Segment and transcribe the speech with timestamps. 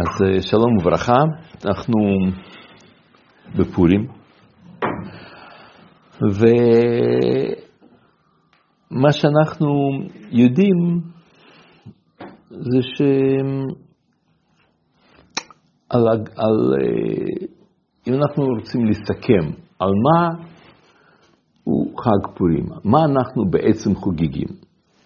[0.00, 1.18] אז אה, שלום וברכה,
[1.64, 1.94] אנחנו
[3.58, 4.06] בפורים,
[8.90, 9.68] ומה שאנחנו
[10.30, 11.00] יודעים
[12.50, 13.28] זה שעל,
[16.36, 17.46] על, אה,
[18.06, 19.44] אם אנחנו רוצים לסכם
[19.78, 20.28] על מה
[21.64, 24.48] הוא חג פורים, מה אנחנו בעצם חוגגים,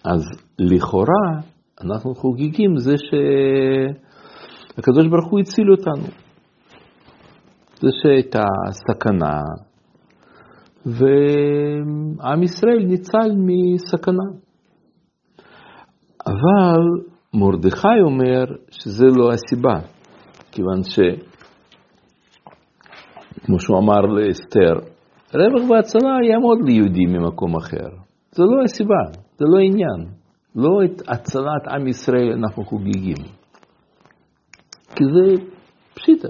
[0.05, 0.21] אז
[0.59, 1.41] לכאורה
[1.81, 3.13] אנחנו חוגגים זה ש...
[4.77, 6.07] הקדוש ברוך הוא הציל אותנו.
[7.79, 9.41] זה שהייתה סכנה,
[10.85, 14.23] ועם ישראל ניצל מסכנה.
[16.27, 16.81] אבל
[17.33, 19.75] מרדכי אומר שזה לא הסיבה,
[20.51, 20.81] כיוון.
[23.45, 24.73] כמו שהוא אמר לאסתר,
[25.33, 27.89] רווח והצלה יעמוד ליהודים ממקום אחר.
[28.31, 30.11] זה לא הסיבה, זה לא עניין.
[30.55, 33.15] לא את הצלת עם ישראל אנחנו חוגגים.
[34.95, 35.43] כי זה
[35.93, 36.27] פשיטה.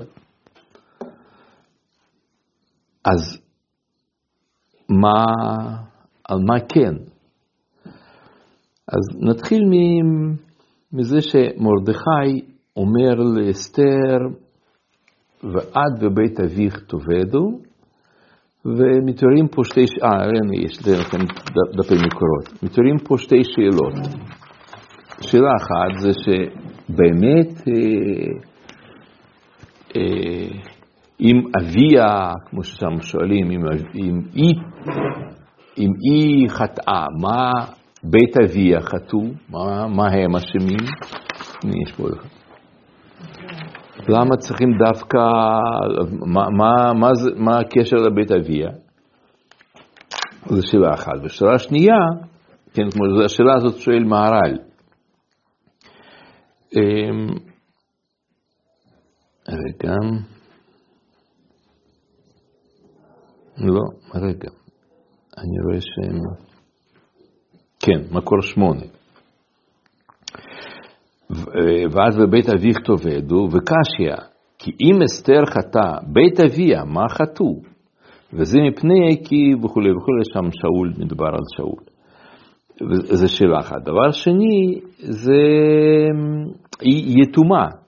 [3.06, 3.42] אז
[4.90, 5.24] מה,
[6.30, 6.96] על מה כן?
[8.88, 9.64] אז נתחיל
[10.94, 14.18] מזה שמרדכי אומר לאסתר,
[15.44, 17.60] ואת בבית אביך תאבדו,
[18.66, 21.18] ומתעוררים פה שתי, אה, הנה יש לכם
[21.78, 23.94] דפי מקורות, מתעוררים פה שתי שאלות.
[25.22, 28.55] שאלה אחת זה שבאמת אה,
[31.22, 33.62] אם אביה, כמו ששם שואלים, אם,
[33.96, 34.56] אם, היא,
[35.78, 37.52] אם היא חטאה, מה
[38.04, 40.80] בית אביה חטאו, מה, מה הם אשמים?
[41.84, 42.04] יש פה.
[44.10, 45.18] למה צריכים דווקא,
[46.26, 48.70] מה, מה, מה, זה, מה הקשר לבית אביה?
[50.46, 51.14] זו שאלה אחת.
[51.24, 51.98] ושאלה שנייה,
[52.74, 54.58] כן, כמו השאלה הזאת שואל מהר"ל.
[59.56, 59.94] רגע.
[63.58, 63.82] לא,
[64.16, 64.50] רגע.
[65.38, 66.20] אני רואה שהם...
[67.80, 68.82] כן, מקור שמונה.
[71.92, 74.26] ואז בבית אביך תאבדו, וקשיא,
[74.60, 77.62] כי אם אסתר חטא, בית אביה, מה חטאו?
[78.34, 81.84] וזה מפני כי וכולי וכולי, שם שאול, מדובר על שאול.
[82.90, 83.82] וזו שאלה אחת.
[83.82, 85.42] דבר שני, זה
[86.82, 87.85] היא יתומה.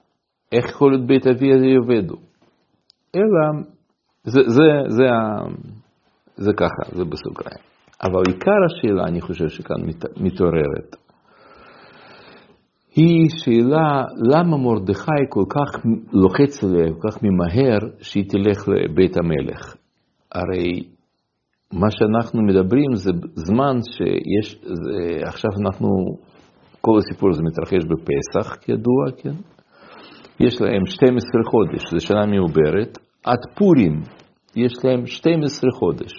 [0.52, 2.16] איך יכול להיות בית אבי הזה יאבדו?
[3.16, 3.62] אלא,
[4.24, 5.04] זה, זה, זה,
[6.36, 7.62] זה ככה, זה בסוגריים.
[8.02, 9.76] אבל עיקר השאלה, אני חושב שכאן
[10.16, 10.96] מתעוררת,
[12.96, 19.76] היא שאלה למה מרדכי כל כך לוחץ עליה, כל כך ממהר שהיא תלך לבית המלך.
[20.32, 20.84] הרי
[21.72, 25.88] מה שאנחנו מדברים זה זמן שיש, זה, עכשיו אנחנו,
[26.80, 29.34] כל הסיפור הזה מתרחש בפסח, כידוע, כן?
[30.40, 34.02] יש להם 12 חודש, זו שנה מעוברת, עד פורים
[34.56, 36.12] יש להם 12 חודש.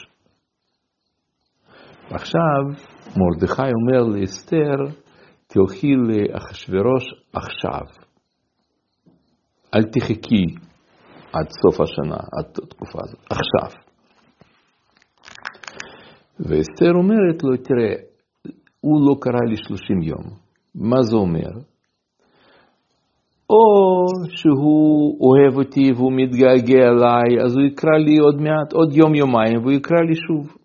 [2.11, 2.63] עכשיו
[3.17, 4.77] מרדכי אומר לאסתר,
[5.47, 7.03] תלכי לאחשוורוש
[7.33, 7.85] עכשיו.
[9.75, 10.45] אל תחכי
[11.33, 13.81] עד סוף השנה, עד התקופה הזאת, עכשיו.
[16.39, 17.93] ואסתר אומרת לו, תראה,
[18.81, 20.23] הוא לא קרא לי 30 יום.
[20.75, 21.49] מה זה אומר?
[23.49, 29.59] או שהוא אוהב אותי והוא מתגעגע אליי, אז הוא יקרא לי עוד מעט, עוד יום-יומיים,
[29.59, 30.57] והוא יקרא לי שוב.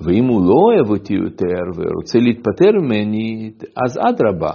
[0.00, 3.50] ואם הוא לא אוהב אותי יותר ורוצה להתפטר ממני,
[3.84, 4.52] אז אדרבה.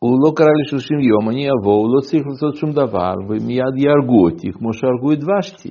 [0.00, 3.74] הוא לא קרא לי 30 יום, אני אבוא, הוא לא צריך לעשות שום דבר, ומיד
[3.76, 5.70] יהרגו אותי, כמו שהרגו את ושתי.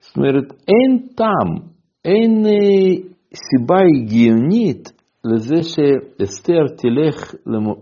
[0.00, 1.68] זאת אומרת, אין טעם,
[2.04, 4.92] אין אה, סיבה הגיונית
[5.24, 7.34] לזה שאסתר תלך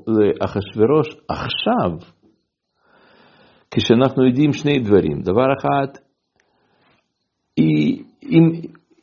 [0.06, 2.08] לאחשוורוש עכשיו,
[3.70, 5.22] כשאנחנו יודעים שני דברים.
[5.22, 6.00] דבר אחד,
[7.56, 8.50] היא, אם,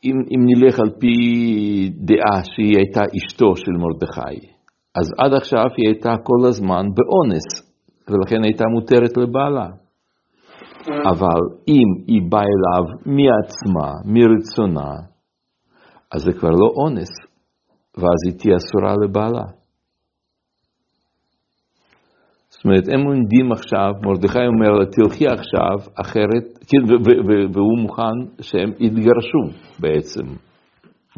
[0.04, 1.16] אם, אם נלך על פי
[1.90, 4.48] דעה שהיא הייתה אשתו של מרדכי,
[4.96, 7.72] אז עד עכשיו היא הייתה כל הזמן באונס,
[8.10, 9.68] ולכן הייתה מותרת לבעלה.
[11.12, 15.11] אבל אם היא באה אליו מעצמה, מרצונה,
[16.12, 17.10] אז זה כבר לא אונס,
[17.98, 19.62] ואז היא תהיה אסורה לבעלה.
[22.50, 26.94] זאת אומרת, הם עומדים עכשיו, מרדכי אומר לה, תלכי עכשיו, אחרת, כן,
[27.54, 30.26] והוא מוכן שהם יתגרשו בעצם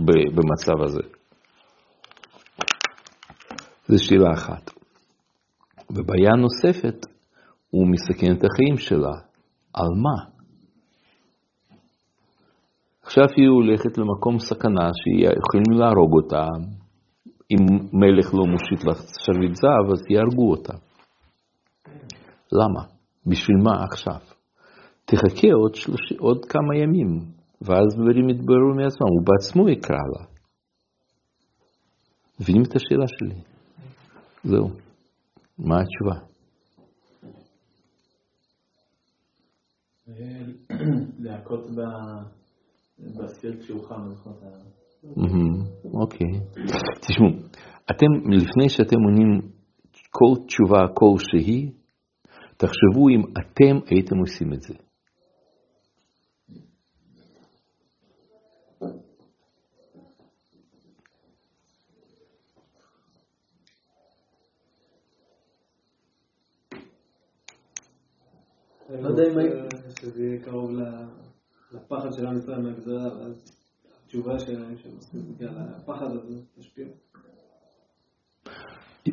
[0.08, 1.04] במצב הזה.
[3.88, 4.72] זו שאלה אחת.
[5.90, 7.06] ובעיה נוספת,
[7.70, 9.14] הוא מסכן את החיים שלה.
[9.74, 10.33] על מה?
[13.04, 16.48] עכשיו היא הולכת למקום סכנה שיכולים להרוג אותה,
[17.52, 20.74] אם מלך לא מושיט לך שרביט זהב, אז יהרגו אותה.
[22.52, 22.84] למה?
[23.26, 24.20] בשביל מה עכשיו?
[25.06, 27.20] תחכה עוד, שלוש, עוד כמה ימים,
[27.62, 30.26] ואז דברים יתבררו מעצמם, הוא בעצמו יקרא לה.
[32.40, 33.42] מבינים את השאלה שלי?
[34.44, 34.70] זהו.
[35.60, 36.26] מה התשובה?
[41.20, 42.43] להכות בסיר כשהוא חם,
[45.94, 46.28] אוקיי.
[47.02, 47.30] תשמעו,
[47.92, 49.42] אתם, לפני שאתם עונים
[50.10, 51.72] כל תשובה כלשהי,
[52.58, 54.74] תחשבו אם אתם הייתם עושים את זה.
[69.02, 69.40] לא יודע אם
[70.00, 70.72] שזה יהיה קרוב
[71.74, 73.44] לפחד של עם ישראל מהגזרה, ואז
[74.06, 76.86] התשובה שלהם שהם עושים בגלל הפחד הזה משפיע.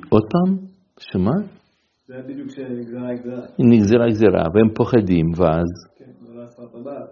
[0.08, 0.66] עוד פעם?
[0.98, 1.30] שמה?
[2.06, 3.46] זה היה בדיוק כשנגזרה הגזרה.
[3.58, 5.70] נגזרה הגזרה, והם פוחדים, ואז?
[5.98, 7.06] כן, לא עשרת הבעל.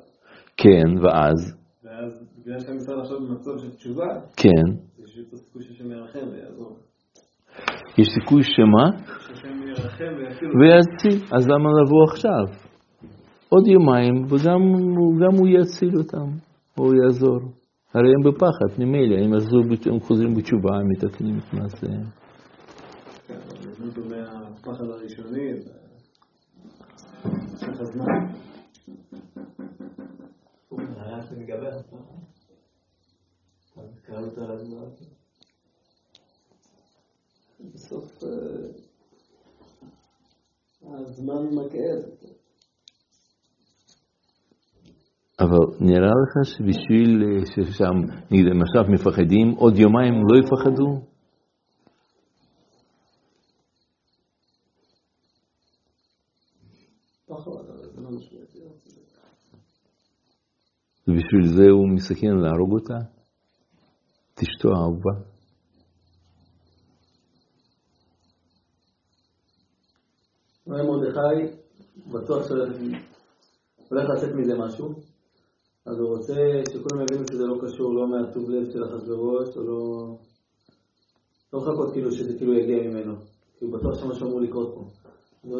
[0.56, 1.56] כן, ואז?
[1.84, 4.06] ואז בגלל שעם ישראל עכשיו במצב של תשובה,
[4.36, 4.66] כן.
[5.04, 6.76] יש סיכוי שהשם ירחם ויעזור.
[7.98, 9.14] יש סיכוי שמה?
[9.26, 10.48] שהשם ירחם ויציל.
[10.60, 12.67] ויציל, אז למה לבוא עכשיו?
[13.48, 16.28] עוד יומיים, וגם הוא יציל אותם,
[16.76, 17.38] הוא יעזור.
[17.94, 19.32] הרי הם בפחד, ממילא, הם,
[19.92, 22.04] הם חוזרים בתשובה, הם מתקנים את מעשיהם.
[23.28, 25.52] זה הראשוני,
[27.54, 28.38] צריך הזמן.
[37.74, 38.04] בסוף
[40.82, 42.37] הזמן מקהה.
[45.40, 47.94] אבל נראה לך שבשביל ששם,
[48.30, 51.00] נגיד, עכשיו מפחדים, עוד יומיים לא יפחדו?
[61.08, 62.98] ובשביל זה הוא מסכן להרוג אותה?
[64.34, 65.28] את אשתו האהובה?
[70.66, 71.56] מרדכי
[72.06, 74.94] בטוח שהולך לצאת מזה משהו,
[75.88, 76.34] אז הוא רוצה
[76.72, 80.08] שכולם יבינו שזה לא קשור, לא מהטוב לב של אחשוורוש, או לא...
[81.52, 83.14] לא לחכות כאילו שזה כאילו יגיע ממנו.
[83.58, 84.84] כי הוא בטוח שמשהו אמור לקרות פה.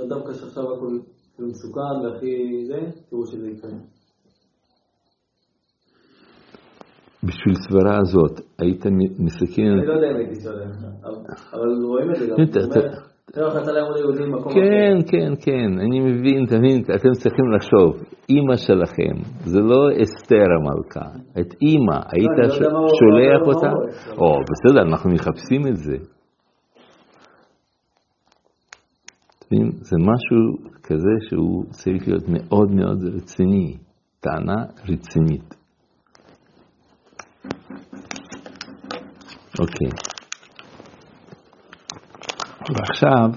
[0.09, 0.99] דווקא שעכשיו הכל
[1.35, 2.81] כאילו מסוכן והכי זה,
[3.11, 3.71] תראו שזה יקרה.
[7.23, 8.87] בשביל סברה הזאת, היית
[9.19, 9.63] מסכן...
[9.63, 10.67] אני לא יודע אם הייתי סברה,
[11.53, 13.18] אבל רואים את זה גם.
[14.55, 17.97] כן, כן, כן, אני מבין, תבין, אתם צריכים לחשוב,
[18.29, 23.71] אימא שלכם, זה לא אסתר המלכה, את אימא, היית לא, שולח אותה?
[24.19, 25.97] או, בסדר, אנחנו מחפשים את זה.
[29.81, 33.77] זה משהו כזה שהוא צריך להיות מאוד מאוד רציני,
[34.21, 35.55] טענה רצינית.
[39.61, 40.18] אוקיי.
[42.75, 43.31] ועכשיו,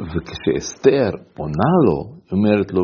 [0.00, 2.82] וכשאסתר עונה לו, היא אומרת לו,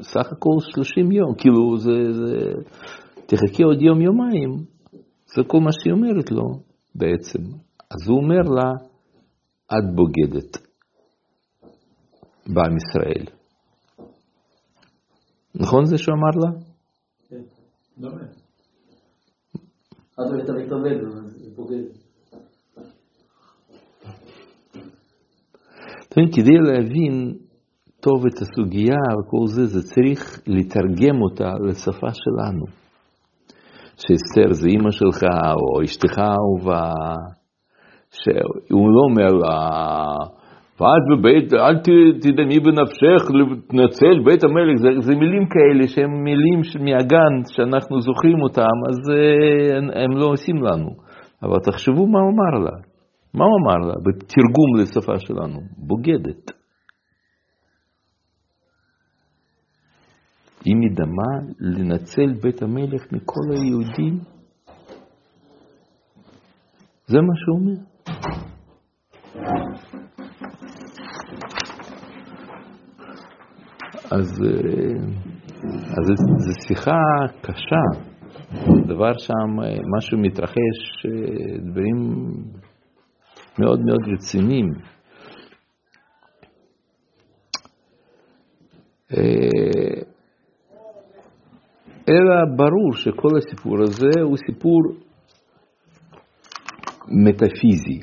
[0.00, 2.36] סך הכל 30 יום, כאילו זה, זה,
[3.26, 4.50] תחכה עוד יום יומיים,
[5.34, 6.44] זה כל מה שהיא אומרת לו
[6.94, 7.42] בעצם.
[7.90, 8.70] אז הוא אומר לה,
[9.72, 10.56] את בוגדת
[12.46, 13.26] בעם ישראל.
[15.54, 16.50] נכון זה שהוא אמר לה?
[17.28, 17.42] כן,
[20.30, 21.29] הוא יתמיד עובד, זה פוגע.
[26.34, 27.34] כדי להבין
[28.00, 32.64] טוב את הסוגיה וכל זה, זה צריך לתרגם אותה לשפה שלנו.
[33.96, 35.22] שאסתר זה אימא שלך
[35.54, 36.92] או אשתך האהובה,
[38.10, 39.58] שהוא לא אומר לה,
[40.80, 41.78] ואת בבית, אל
[42.20, 48.76] תדמי בנפשך להתנצל בית המלך, זה, זה מילים כאלה שהן מילים מהגן שאנחנו זוכרים אותם,
[48.88, 51.09] אז אה, הם לא עושים לנו.
[51.42, 52.76] אבל תחשבו מה הוא אמר לה.
[53.34, 55.60] מה הוא אמר לה בתרגום לשפה שלנו?
[55.76, 56.50] בוגדת.
[60.64, 64.18] היא מדמה לנצל בית המלך מכל היהודים?
[67.06, 67.90] זה מה שהוא אומר.
[74.10, 75.20] אז, אה,
[75.98, 76.06] אז
[76.38, 77.00] זו שיחה
[77.42, 78.09] קשה,
[78.86, 81.96] דבר שם, אה, משהו מתרחש, אה, דברים
[83.58, 84.66] מאוד מאוד רציניים.
[92.08, 94.80] אלא ברור שכל הסיפור הזה הוא סיפור
[97.08, 98.00] מטאפיזי.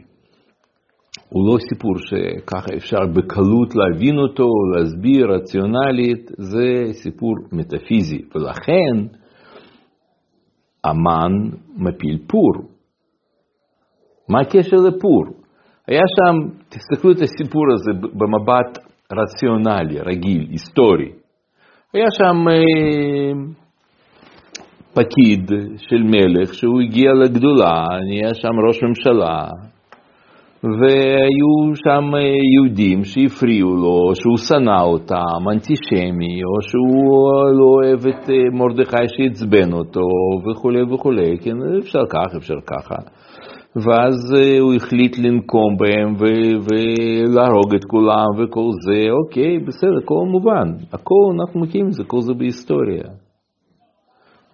[1.29, 9.17] הוא לא סיפור שככה אפשר בקלות להבין אותו, להסביר רציונלית, זה סיפור מטאפיזי, ולכן
[10.89, 12.53] המן מפיל פור.
[14.29, 15.23] מה הקשר לפור?
[15.87, 18.79] היה שם, תסתכלו את הסיפור הזה במבט
[19.11, 21.11] רציונלי, רגיל, היסטורי.
[21.93, 23.31] היה שם אה,
[24.93, 29.49] פקיד של מלך שהוא הגיע לגדולה, נהיה שם ראש ממשלה,
[30.63, 32.19] והיו שם אה,
[32.53, 37.19] יהודים שהפריעו לו, שהוא שנא אותם, אנטישמי, או שהוא
[37.57, 40.01] לא אוהב את אה, מרדכי שעצבן אותו,
[40.45, 42.95] וכולי וכולי, כן, אפשר כך, אפשר ככה.
[43.75, 46.15] ואז אה, הוא החליט לנקום בהם
[46.65, 52.21] ולהרוג את כולם וכל זה, אוקיי, בסדר, הכל מובן, הכל אנחנו מכירים את זה, כל
[52.21, 53.26] זה בהיסטוריה.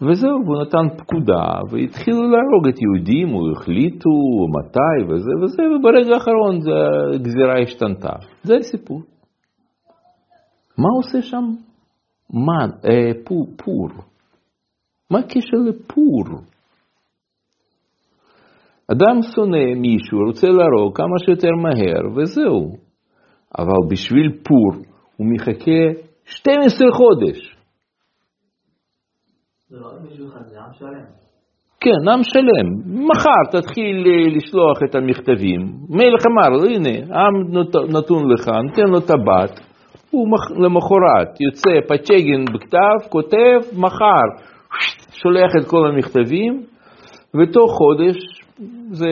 [0.10, 4.10] וזהו, והוא נתן פקודה, והתחילו להרוג את יהודים, או החליטו,
[4.56, 6.60] מתי, וזה וזה, וברגע האחרון
[7.16, 8.14] הגזירה השתנתה.
[8.44, 9.02] זה הסיפור.
[10.78, 11.46] מה עושה שם?
[12.34, 13.90] מה, אה, פור, פור.
[15.12, 16.24] מה הקשר לפור?
[18.92, 22.78] אדם שונא מישהו, רוצה להרוג כמה שיותר מהר, וזהו.
[23.60, 24.84] אבל בשביל פור
[25.18, 27.56] הוא מחכה 12 חודש.
[31.80, 32.68] כן, עם שלם.
[32.86, 35.60] מחר תתחיל אה, לשלוח את המכתבים.
[35.90, 37.34] מלך אמר הנה, עם
[37.98, 39.60] נתון לך, נותן לו טבעת.
[40.12, 40.28] הוא
[40.64, 44.28] למחרת יוצא פצ'גין בכתב, כותב, מחר
[45.12, 46.64] שולח את כל המכתבים,
[47.36, 48.16] ותוך חודש
[48.92, 49.10] זה,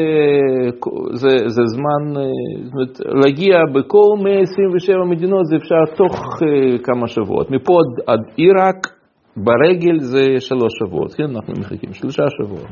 [1.14, 2.24] זה, זה זמן, אה,
[2.64, 7.52] זאת אומרת, להגיע בכל 127 מדינות זה אפשר תוך אה, כמה שבועות.
[7.52, 7.74] מפה
[8.08, 9.01] עד עיראק
[9.38, 12.70] ברגל זה שלוש שבועות, כן, אנחנו מחכים שלושה שבועות.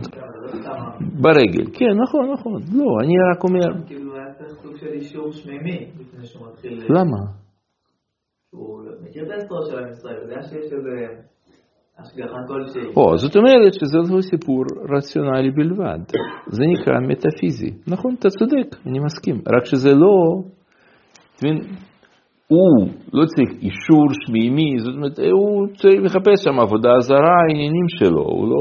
[1.22, 2.62] ברגל, כן, נכון, נכון.
[2.74, 3.86] לא, אני רק אומר...
[3.88, 6.84] כאילו היה צריך סוג של אישור שמימי לפני שהוא מתחיל...
[6.90, 7.18] למה?
[8.52, 11.30] הוא מכיר את ההיסטוריה של עם ישראל, יודע שיש איזה...
[12.96, 14.64] או, זאת אומרת שזה לא סיפור
[14.98, 16.00] רציונלי בלבד,
[16.48, 17.72] זה נקרא מטאפיזי.
[17.88, 20.44] נכון, אתה צודק, אני מסכים, רק שזה לא,
[22.52, 28.22] הוא לא צריך אישור שמימי, זאת אומרת, הוא צריך לחפש שם עבודה זרה, העניינים שלו,
[28.22, 28.60] הוא לא...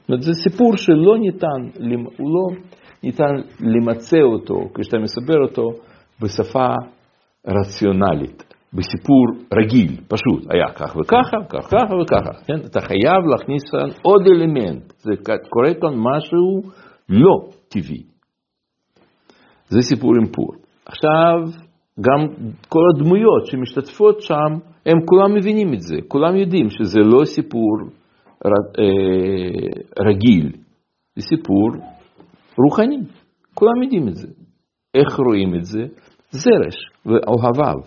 [0.00, 1.80] זאת אומרת, זה סיפור שלא ניתן,
[2.18, 2.56] הוא לא
[3.02, 5.70] ניתן למצא אותו, כשאתה מספר אותו,
[6.22, 6.74] בשפה
[7.46, 12.66] רציונלית, בסיפור רגיל, פשוט, היה כך וככה, כך וככה וככה, כן?
[12.66, 15.12] אתה חייב להכניס כאן עוד אלמנט, זה
[15.48, 16.70] קורה כאן משהו
[17.08, 17.34] לא
[17.68, 18.02] טבעי.
[19.68, 20.52] זה סיפור עם פור.
[20.86, 21.60] עכשיו,
[22.00, 22.26] גם
[22.68, 27.76] כל הדמויות שמשתתפות שם, הם כולם מבינים את זה, כולם יודעים שזה לא סיפור
[28.46, 28.50] אה,
[30.08, 30.52] רגיל,
[31.16, 31.70] זה סיפור
[32.58, 32.98] רוחני,
[33.54, 34.28] כולם יודעים את זה.
[34.94, 35.80] איך רואים את זה?
[36.30, 36.76] זרש
[37.06, 37.80] ואוהביו.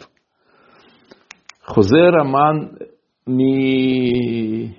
[1.65, 2.67] חוזר המן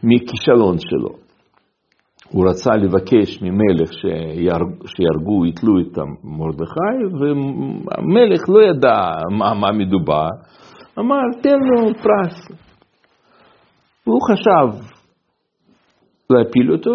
[0.03, 1.24] מכישלון שלו.
[2.35, 8.97] הוא רצה לבקש ממלך שיהרג, שיהרגו, יתלו את מרדכי, והמלך לא ידע
[9.38, 10.29] מה, מה מדובר,
[10.99, 12.59] אמר, תן לו פרס.
[14.07, 14.87] והוא חשב
[16.31, 16.91] להפיל אותו,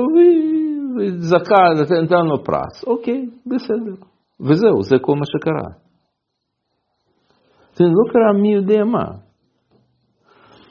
[0.97, 1.55] וזכה,
[2.03, 2.83] נתן לו פרס.
[2.87, 4.05] אוקיי, בסדר.
[4.39, 5.69] וזהו, זה כל מה שקרה.
[7.73, 9.28] זה לא קרה מי יודע מה.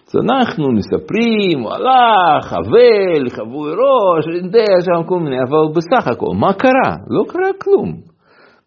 [0.09, 6.33] אז אנחנו מספרים, הוא הלך, אבל, חבוי ראש, יודע שם כל מיני, אבל בסך הכל,
[6.41, 6.97] מה קרה?
[7.11, 7.88] לא קרה כלום.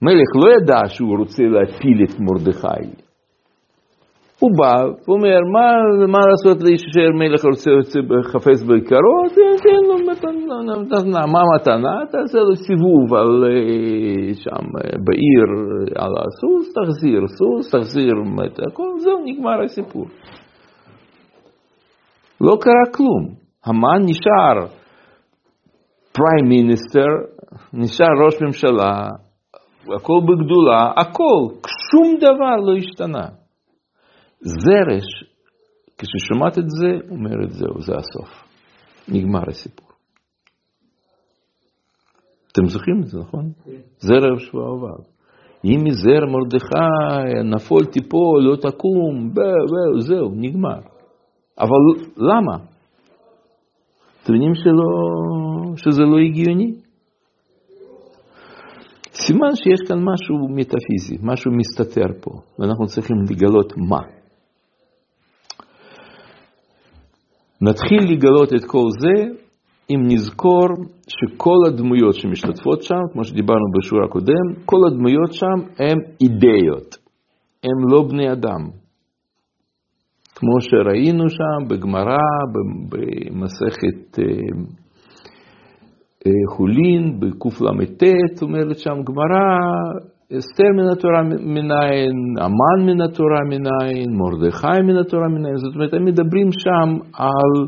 [0.01, 3.01] מלך לא ידע שהוא רוצה להפיל את מרדכי.
[4.39, 4.73] הוא בא
[5.07, 5.67] ואומר, מה,
[6.07, 7.99] מה לעשות לאיש אשר מלך רוצה, רוצה
[8.31, 9.17] חפש בעיקרו?
[9.35, 11.95] תן לו מתנה, מה מתנה?
[12.11, 14.65] תעשה לו סיבוב על אה, שם
[15.05, 15.47] בעיר
[15.95, 18.13] על הסוס, תחזיר סוס, תחזיר
[18.67, 20.05] הכל, זהו, נגמר הסיפור.
[22.41, 23.35] לא קרה כלום.
[23.65, 24.77] המן נשאר
[26.11, 27.11] פריים מיניסטר,
[27.73, 29.09] נשאר ראש ממשלה,
[29.95, 33.27] הכל בגדולה, הכל, שום דבר לא השתנה.
[34.41, 35.07] זרש,
[35.97, 38.43] כששומעת את זה, אומרת זהו, זה הסוף.
[39.07, 39.87] נגמר הסיפור.
[42.51, 43.51] אתם זוכרים את זה, נכון?
[43.65, 43.71] כן.
[43.97, 45.11] זרע ושבועביו.
[45.65, 49.33] אם מזרע מרדכי נפול תיפול, לא תקום,
[49.99, 50.79] זהו, נגמר.
[51.61, 52.57] אבל למה?
[54.23, 54.55] אתם יודעים
[55.75, 56.71] שזה לא הגיוני?
[59.13, 64.01] סימן שיש כאן משהו מטאפיזי, משהו מסתתר פה, ואנחנו צריכים לגלות מה.
[67.61, 69.23] נתחיל לגלות את כל זה
[69.89, 70.67] אם נזכור
[71.07, 76.97] שכל הדמויות שמשתתפות שם, כמו שדיברנו בשיעור הקודם, כל הדמויות שם הן אידאיות,
[77.63, 78.80] הן לא בני אדם.
[80.41, 82.17] כמו שראינו שם בגמרא,
[82.89, 84.23] במסכת אה,
[86.27, 88.03] אה, חולין, בקל"ט,
[88.41, 89.45] אומרת שם גמרא,
[90.37, 96.05] אסתר מן התורה מנין, המן מן התורה מנין, מרדכי מן התורה מנין, זאת אומרת, הם
[96.05, 97.65] מדברים שם על,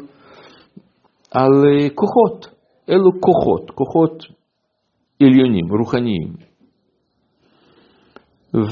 [1.32, 2.48] על אה, כוחות,
[2.90, 4.24] אלו כוחות, כוחות
[5.24, 6.34] עליונים, רוחניים.
[8.56, 8.70] ו...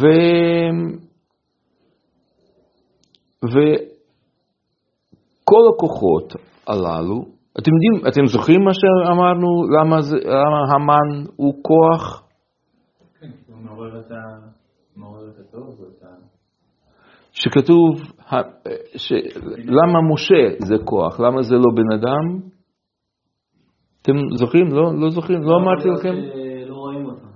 [5.51, 6.33] וכל הכוחות
[6.67, 7.25] הללו,
[7.59, 12.27] אתם יודעים, אתם זוכרים מה שאמרנו, למה, זה, למה המן הוא כוח?
[17.31, 18.01] שכתוב,
[18.95, 19.13] ש...
[19.65, 22.49] למה משה זה כוח, למה זה לא בן אדם?
[24.01, 24.67] אתם זוכרים?
[24.67, 25.41] לא, לא זוכרים?
[25.41, 26.15] לא אמרתי לכם?
[26.67, 27.27] לא רואים אותה.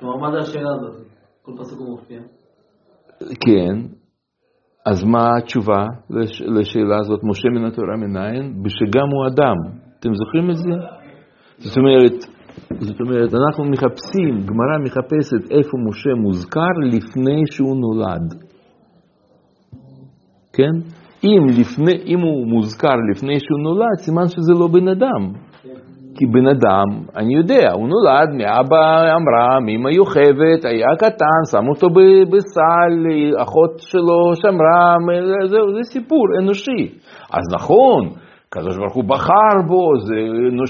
[0.00, 1.06] כלומר, מה זה השאלה הזאת?
[1.42, 2.20] כל פסוק הוא מופיע.
[3.18, 3.99] כן,
[4.86, 6.42] אז מה התשובה לש...
[6.42, 8.62] לשאלה הזאת, משה מן התורה מנין?
[8.68, 9.56] שגם הוא אדם.
[9.98, 10.70] אתם זוכרים את זה?
[11.58, 12.12] זאת אומרת,
[12.80, 18.34] זאת אומרת, אנחנו מחפשים, גמרא מחפשת איפה משה מוזכר לפני שהוא נולד.
[20.52, 20.72] כן?
[21.24, 25.49] אם, לפני, אם הוא מוזכר לפני שהוא נולד, סימן שזה לא בן אדם.
[26.20, 31.88] כי בן אדם, אני יודע, הוא נולד מאבא אמרה, מאמא יוכבת, היה קטן, שם אותו
[32.30, 33.06] בסל,
[33.42, 34.94] אחות שלו שמרה,
[35.50, 36.98] זה, זה סיפור אנושי.
[37.32, 38.10] אז נכון,
[38.48, 39.90] הקדוש ברוך הוא בחר בו,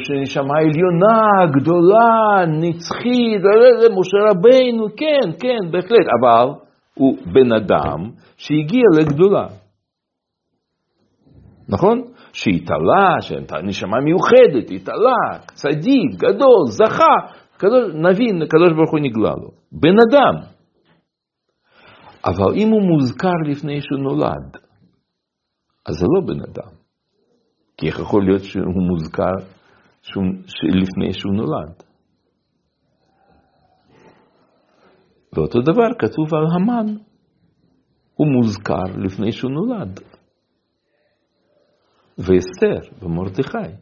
[0.06, 3.40] זה נשמה עליונה, גדולה, נצחית,
[3.80, 6.48] זה משה רבינו, כן, כן, בהחלט, אבל
[6.94, 9.46] הוא בן אדם שהגיע לגדולה.
[11.68, 12.02] נכון?
[12.32, 13.16] שהתעלה,
[13.62, 19.50] נשמה מיוחדת, התעלה, צדיק, גדול, זכה, קדוש, נבין, הקדוש ברוך הוא נגלה לו.
[19.72, 20.60] בן אדם.
[22.24, 24.56] אבל אם הוא מוזכר לפני שהוא נולד,
[25.86, 26.80] אז זה לא בן אדם.
[27.76, 29.46] כי איך יכול להיות שהוא מוזכר
[30.02, 30.24] שהוא,
[30.82, 31.82] לפני שהוא נולד?
[35.32, 36.94] ואותו דבר כתוב על המן,
[38.14, 40.00] הוא מוזכר לפני שהוא נולד.
[42.18, 43.72] ואסתר ומרדכי.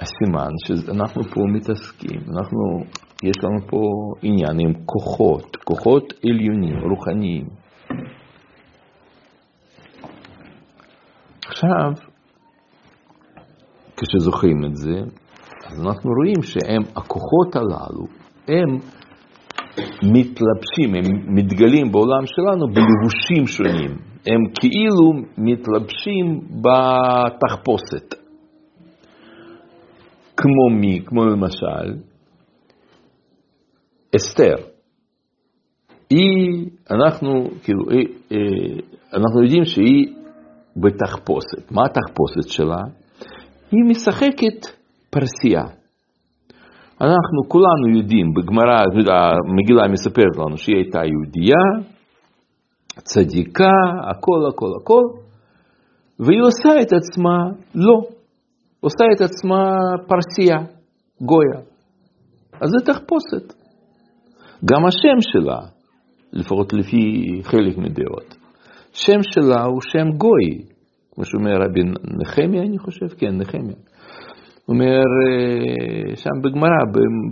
[0.00, 2.84] הסימן שאנחנו פה מתעסקים, אנחנו,
[3.22, 3.80] יש לנו פה
[4.22, 7.46] עניין עם כוחות, כוחות עליונים, רוחניים.
[11.46, 11.92] עכשיו,
[13.96, 14.98] כשזוכרים את זה,
[15.66, 18.06] אז אנחנו רואים שהם, הכוחות הללו,
[18.48, 18.76] הם
[20.02, 24.09] מתלבשים, הם מתגלים בעולם שלנו בלבושים שונים.
[24.26, 28.14] הם כאילו מתלבשים בתחפושת.
[30.36, 31.00] כמו מי?
[31.06, 31.94] כמו למשל,
[34.16, 34.56] אסתר.
[36.10, 38.80] היא, אנחנו, כאילו, היא, אה,
[39.14, 40.14] אנחנו יודעים שהיא
[40.76, 41.72] בתחפושת.
[41.72, 42.82] מה התחפושת שלה?
[43.70, 44.66] היא משחקת
[45.10, 45.64] פרסייה.
[47.00, 48.82] אנחנו כולנו יודעים, בגמרא,
[49.48, 51.90] המגילה מספרת לנו שהיא הייתה יהודייה,
[52.98, 53.72] צדיקה,
[54.10, 55.02] הכל, הכל, הכל,
[56.18, 57.38] והיא עושה את עצמה
[57.74, 58.00] לא,
[58.80, 59.74] עושה את עצמה
[60.08, 60.58] פרסייה,
[61.20, 61.60] גויה.
[62.60, 63.54] אז זה תחפושת.
[64.64, 65.60] גם השם שלה,
[66.32, 68.36] לפחות לפי חלק מדעות,
[68.92, 70.64] שם שלה הוא שם גוי,
[71.14, 71.80] כמו שאומר רבי
[72.20, 73.76] נחמיה, אני חושב, כן, נחמיה.
[74.70, 76.82] אומר אה, שם בגמרא,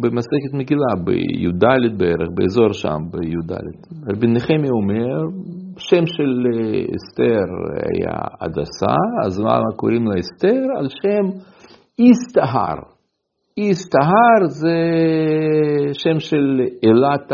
[0.01, 1.65] במסכת מגילה, בי"ד
[1.99, 3.53] בערך, באזור שם, בי"ד.
[4.09, 5.17] רבי נחמיה אומר,
[5.79, 7.49] שם של אה, אסתר
[7.85, 8.97] היה הדסה,
[9.27, 10.63] אז למה קוראים לה אסתר?
[10.79, 11.39] על שם
[11.99, 12.79] איסטהר.
[13.57, 14.79] איסטהר זה
[15.93, 17.33] שם של אלת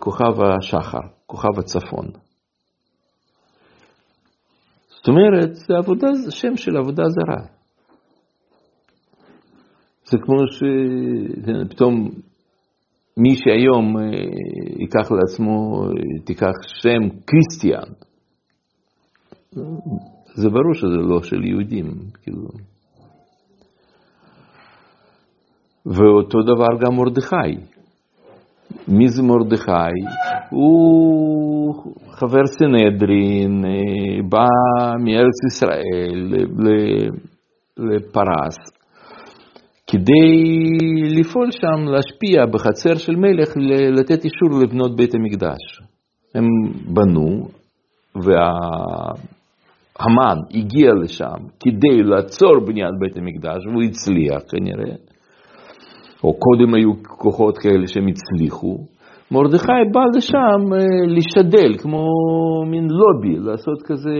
[0.00, 2.06] כוכב השחר, כוכב הצפון.
[4.88, 7.63] זאת אומרת, זה עבודה, שם של עבודה זרה.
[10.14, 12.10] זה כמו שפתאום
[13.16, 14.02] מי שהיום אה,
[14.78, 15.84] ייקח לעצמו,
[16.24, 17.92] תיקח שם קריסטיאן,
[20.34, 21.86] זה ברור שזה לא של יהודים,
[22.22, 22.48] כאילו.
[25.86, 27.74] ואותו דבר גם מרדכי.
[28.88, 29.94] מי זה מרדכי?
[30.50, 31.74] הוא
[32.10, 34.46] חבר סנהדרין, אה, בא
[35.04, 36.32] מארץ ישראל
[37.76, 38.73] לפרס,
[39.86, 43.48] כדי לפעול שם, להשפיע בחצר של מלך,
[43.98, 45.80] לתת אישור לבנות בית המקדש.
[46.34, 46.44] הם
[46.94, 47.48] בנו,
[48.24, 48.50] וה...
[50.00, 54.94] המן הגיע לשם כדי לעצור בניית בית המקדש, והוא הצליח כנראה,
[56.24, 58.78] או קודם היו כוחות כאלה שהם הצליחו,
[59.30, 62.06] מרדכי בא לשם אה, לשדל, כמו
[62.70, 64.10] מין לובי, לעשות כזה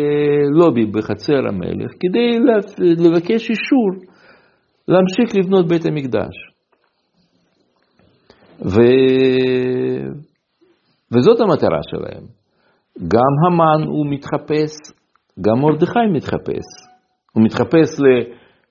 [0.53, 2.39] לובי בחצר המלך, כדי
[2.79, 4.14] לבקש אישור
[4.89, 6.35] להמשיך לבנות בית המקדש.
[8.63, 8.81] ו...
[11.13, 12.25] וזאת המטרה שלהם.
[13.09, 14.71] גם המן הוא מתחפש,
[15.41, 16.67] גם מרדכי מתחפש.
[17.33, 18.05] הוא מתחפש ל...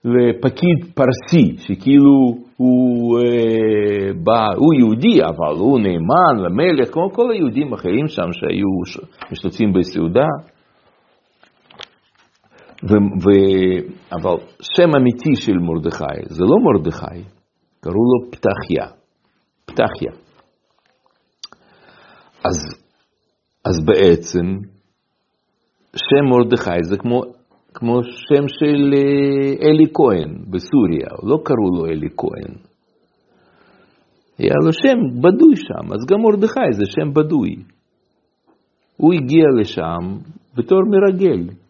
[0.05, 7.73] לפקיד פרסי, שכאילו הוא, אה, בא, הוא יהודי, אבל הוא נאמן למלך, כמו כל היהודים
[7.73, 10.27] האחרים שם שהיו משתתפים בסעודה.
[12.83, 12.93] ו,
[13.23, 13.27] ו,
[14.11, 17.29] אבל שם אמיתי של מרדכי זה לא מרדכי,
[17.81, 18.87] קראו לו פתחיה.
[19.65, 20.11] פתחיה.
[22.45, 22.83] אז,
[23.65, 24.45] אז בעצם
[25.95, 27.21] שם מרדכי זה כמו
[27.73, 32.55] כמו שם של אה, אלי כהן בסוריה, לא קראו לו אלי כהן.
[34.37, 37.55] היה לו שם בדוי שם, אז גם מרדכי זה שם בדוי.
[38.97, 40.17] הוא הגיע לשם
[40.55, 41.62] בתור מרגל.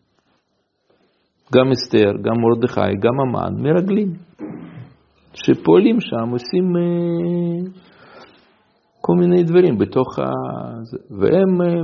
[1.56, 4.14] גם אסתר, גם מרדכי, גם המן, מרגלים.
[5.34, 7.72] שפועלים שם, עושים אה,
[9.02, 10.24] כל מיני דברים בתוך ה...
[11.20, 11.62] והם...
[11.62, 11.82] אה,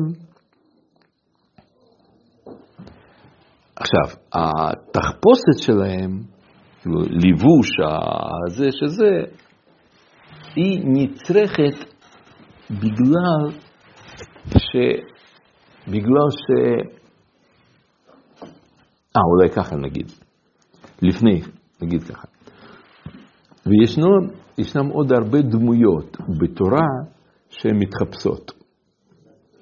[3.76, 6.20] עכשיו, התחפושת שלהם,
[7.10, 7.70] ליבוש
[8.48, 9.12] הזה שזה,
[10.56, 11.94] היא נצרכת
[12.72, 13.60] בגלל
[14.58, 14.76] ש...
[15.88, 16.46] בגלל ש...
[19.18, 20.12] אה, אולי ככה נגיד.
[21.02, 21.42] לפני,
[21.82, 22.28] נגיד ככה.
[23.66, 26.88] וישנם עוד הרבה דמויות בתורה
[27.50, 28.52] שהן מתחפשות.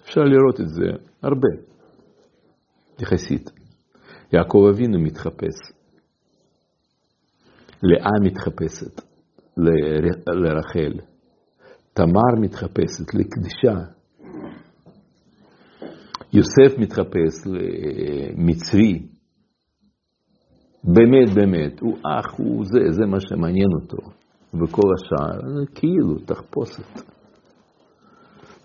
[0.03, 0.85] אפשר לראות את זה
[1.23, 1.47] הרבה,
[2.99, 3.49] יחסית.
[4.33, 5.55] יעקב אבינו מתחפש.
[7.83, 9.01] לאה מתחפשת
[10.27, 10.93] לרחל.
[11.93, 13.91] תמר מתחפשת לקדשה.
[16.33, 19.16] יוסף מתחפש למצרי.
[20.87, 23.97] באמת, באמת, הוא אח, הוא זה, זה מה שמעניין אותו.
[24.53, 27.01] וכל השאר, זה כאילו תחפושת.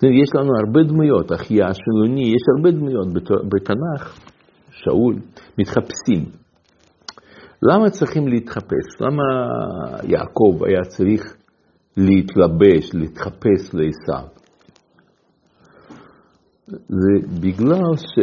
[0.02, 3.06] יש לנו הרבה דמויות, אחיה שלוני, יש הרבה דמויות
[3.48, 4.18] בתנ"ך
[4.70, 5.14] שאול,
[5.58, 6.24] מתחפשים.
[7.62, 9.00] למה צריכים להתחפש?
[9.00, 9.22] למה
[10.02, 11.36] יעקב היה צריך
[11.96, 14.26] להתלבש, להתחפש לעשו?
[16.88, 18.20] זה בגלל ש...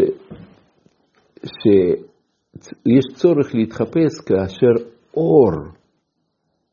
[2.55, 5.51] שיש צורך להתחפש כאשר אור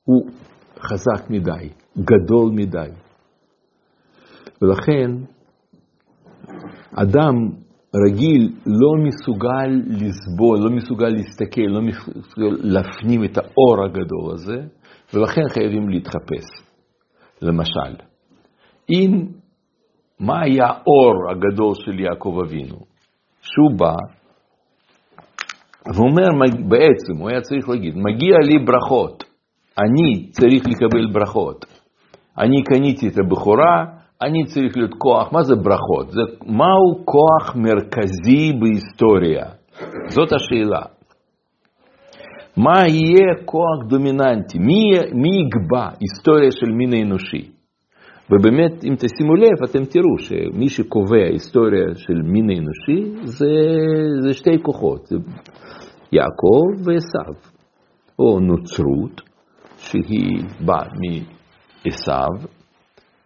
[0.05, 0.31] הוא
[0.79, 2.91] חזק מדי, גדול מדי.
[4.63, 5.11] ולכן
[6.97, 7.35] אדם
[8.07, 14.67] רגיל לא מסוגל לסבול, לא מסוגל להסתכל, לא מסוגל להפנים את האור הגדול הזה,
[15.15, 16.47] ולכן חייבים להתחפש.
[17.43, 18.05] למשל,
[18.91, 19.27] אם,
[20.21, 22.79] מה היה האור הגדול של יעקב אבינו?
[23.41, 23.95] שהוא בא
[25.95, 26.29] ואומר
[26.69, 29.25] בעצם, הוא היה צריך להגיד, מגיע לי ברכות,
[29.79, 31.65] אני צריך לקבל ברכות.
[32.39, 33.85] אני קניתי את הבכורה,
[34.23, 36.11] אני צריך להיות כוח, מה זה ברכות?
[36.11, 39.45] זה, מהו כוח מרכזי בהיסטוריה?
[40.09, 40.83] זאת השאלה.
[42.57, 44.59] מה יהיה כוח דומיננטי?
[44.59, 47.51] מי, מי יקבע היסטוריה של מין האנושי?
[48.31, 53.47] ובאמת, אם תשימו לב, אתם תראו שמי שקובע היסטוריה של מין האנושי זה,
[54.21, 55.09] זה שתי כוחות,
[56.13, 57.41] יעקב ועשו,
[58.19, 59.23] או נוצרות,
[59.77, 60.87] שהיא באה
[61.85, 62.47] מעשו,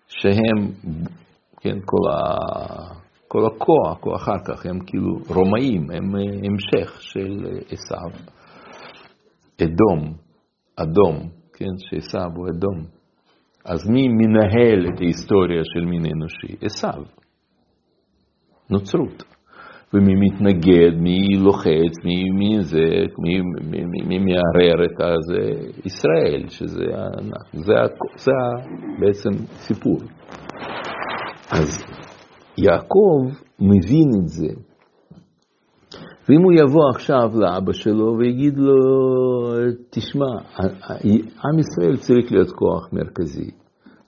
[0.08, 0.68] שהם,
[1.60, 2.36] כן, כל, ה,
[3.28, 8.20] כל הכוח, או אחר כך, הם כאילו רומאים, הם אה, המשך של עשיו.
[9.62, 10.14] אדום,
[10.76, 12.99] אדום, כן, שעשיו הוא אדום.
[13.64, 16.56] אז מי מנהל את ההיסטוריה של מין אנושי?
[16.66, 17.02] עשיו.
[18.70, 19.24] נוצרות.
[19.94, 22.84] ומי מתנגד, מי לוחץ, מי, מי זה,
[23.18, 26.84] מי, מי, מי, מי מערער את זה, ישראל, שזה
[27.52, 27.72] זה, זה,
[28.16, 28.32] זה
[29.00, 29.98] בעצם סיפור.
[31.50, 31.84] אז
[32.58, 33.18] יעקב
[33.60, 34.69] מבין את זה.
[36.28, 38.74] ואם הוא יבוא עכשיו לאבא שלו ויגיד לו,
[39.90, 40.26] תשמע,
[41.44, 43.50] עם ישראל צריך להיות כוח מרכזי,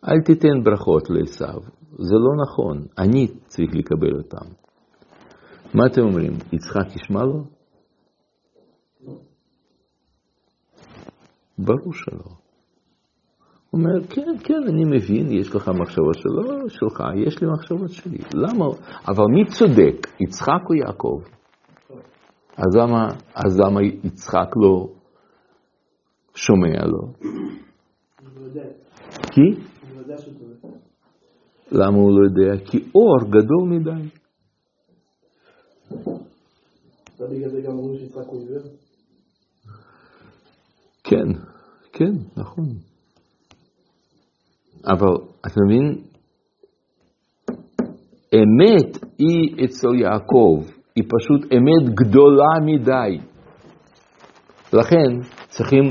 [0.08, 1.60] אל תיתן ברכות לעשו,
[1.98, 4.46] זה לא נכון, אני צריך לקבל אותם.
[5.74, 6.32] מה אתם אומרים?
[6.52, 7.44] יצחק ישמע לו?
[11.58, 12.42] ברור שלא.
[13.70, 18.18] הוא אומר, כן, כן, אני מבין, יש לך מחשבות שלו, שלך, יש לי מחשבות שלי.
[18.34, 18.64] למה?
[19.08, 21.20] אבל מי צודק, יצחק או יעקב?
[22.56, 24.88] אז למה, אז למה יצחק לא
[26.34, 27.12] שומע לו?
[29.32, 29.62] כי?
[31.72, 32.64] למה הוא לא יודע?
[32.64, 34.08] כי אור גדול מדי.
[41.04, 41.28] כן,
[41.92, 42.64] כן, נכון.
[44.84, 45.14] אבל
[45.46, 46.04] אתה מבין,
[48.34, 53.18] אמת היא אצל יעקב, היא פשוט אמת גדולה מדי.
[54.72, 55.82] לכן צריכים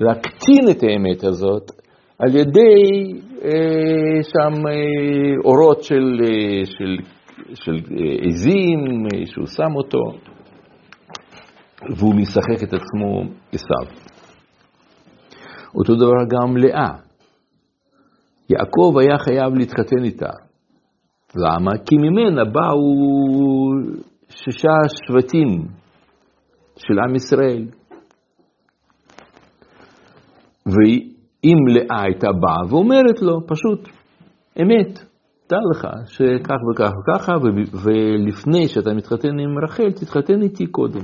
[0.00, 1.70] להקטין את האמת הזאת
[2.18, 3.12] על ידי
[3.44, 6.96] אה, שם אה, אורות של, אה, של,
[7.54, 10.18] של אה, עזים אה, שהוא שם אותו,
[11.96, 14.10] והוא משחק את עצמו עשיו.
[15.74, 16.90] אותו דבר גם לאה.
[18.50, 20.30] יעקב היה חייב להתחתן איתה.
[21.36, 21.70] למה?
[21.86, 22.94] כי ממנה באו
[24.30, 25.48] שישה שבטים
[26.76, 27.66] של עם ישראל.
[30.66, 33.88] ואם לאה הייתה באה ואומרת לו, פשוט,
[34.62, 34.98] אמת,
[35.50, 37.32] דע לך שכך וכך וככה,
[37.84, 41.02] ולפני שאתה מתחתן עם רחל, תתחתן איתי קודם.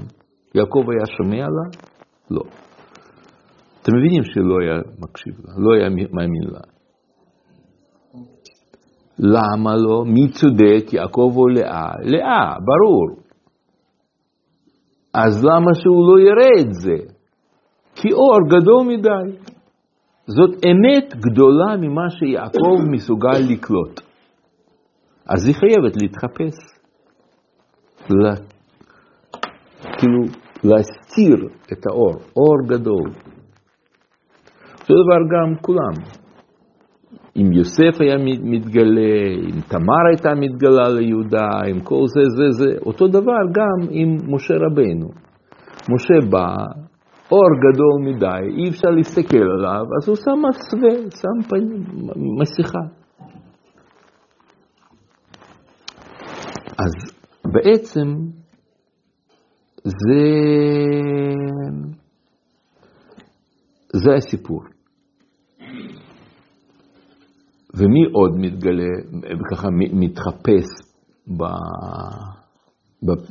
[0.55, 1.79] יעקב היה שומע לה?
[2.31, 2.43] לא.
[3.83, 6.76] אתם מבינים שלא היה מקשיב לה, לא היה מאמין לה.
[9.19, 10.05] למה לא?
[10.05, 11.91] מי צודק, יעקב או לאה?
[12.03, 13.27] לאה, ברור.
[15.15, 17.15] אז למה שהוא לא יראה את זה?
[17.95, 19.39] כי אור גדול מדי.
[20.27, 24.01] זאת אמת גדולה ממה שיעקב מסוגל לקלוט.
[25.29, 26.77] אז היא חייבת להתחפש.
[28.11, 28.35] לה,
[29.99, 30.23] כאילו,
[30.65, 33.11] להסתיר את האור, אור גדול.
[34.81, 36.26] אותו דבר גם כולם.
[37.37, 43.09] אם יוסף היה מתגלה, אם תמר הייתה מתגלה ליהודה, עם כל זה, זה, זה, אותו
[43.09, 45.09] דבר גם עם משה רבנו.
[45.95, 46.57] משה בא,
[47.31, 51.85] אור גדול מדי, אי אפשר להסתכל עליו, אז הוא שם מסווה, שם פנים,
[52.41, 53.07] מסכה.
[56.79, 56.93] אז
[57.53, 58.09] בעצם
[59.85, 60.23] זה,
[63.93, 64.76] זה הסיפור.
[67.77, 68.91] ומי עוד מתגלה,
[69.41, 70.65] וככה מתחפש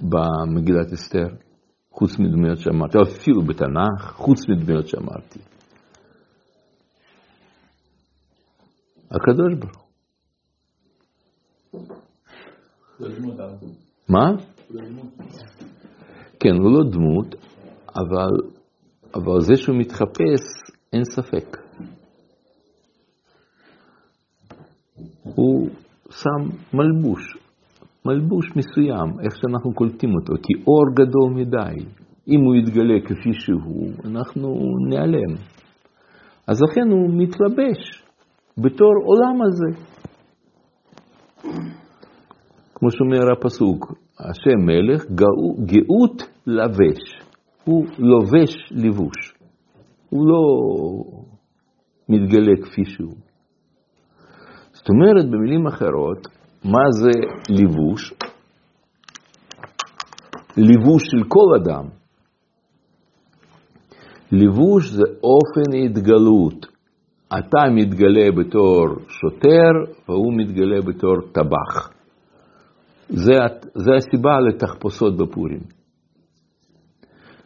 [0.01, 1.27] במגילת אסתר,
[1.91, 5.39] חוץ מדמויות שאמרתי, אפילו בתנ"ך, חוץ מדמויות שאמרתי.
[9.11, 9.85] הקדוש ברוך
[11.71, 11.85] הוא.
[14.09, 14.31] מה?
[16.39, 17.35] כן, הוא לא דמות,
[17.95, 18.31] אבל,
[19.15, 20.41] אבל זה שהוא מתחפש,
[20.93, 21.64] אין ספק.
[25.23, 25.69] הוא
[26.09, 27.37] שם מלבוש,
[28.05, 31.85] מלבוש מסוים, איך שאנחנו קולטים אותו, כי אור גדול מדי.
[32.27, 34.55] אם הוא יתגלה כפי שהוא, אנחנו
[34.89, 35.35] ניעלם.
[36.47, 38.03] אז לכן הוא מתלבש
[38.57, 39.81] בתור עולם הזה.
[42.75, 45.05] כמו שאומר הפסוק, השם מלך
[45.65, 47.21] גאות לבש,
[47.63, 49.33] הוא לובש לבוש,
[50.09, 50.41] הוא לא
[52.09, 53.24] מתגלה כפי שהוא.
[54.85, 56.27] זאת אומרת, במילים אחרות,
[56.63, 57.09] מה זה
[57.49, 58.13] לבוש?
[60.57, 61.85] לבוש של כל אדם.
[64.31, 66.65] לבוש זה אופן התגלות.
[67.27, 69.71] אתה מתגלה בתור שוטר
[70.09, 71.89] והוא מתגלה בתור טבח.
[73.09, 73.33] זה,
[73.75, 75.61] זה הסיבה לתחפושות בפורים.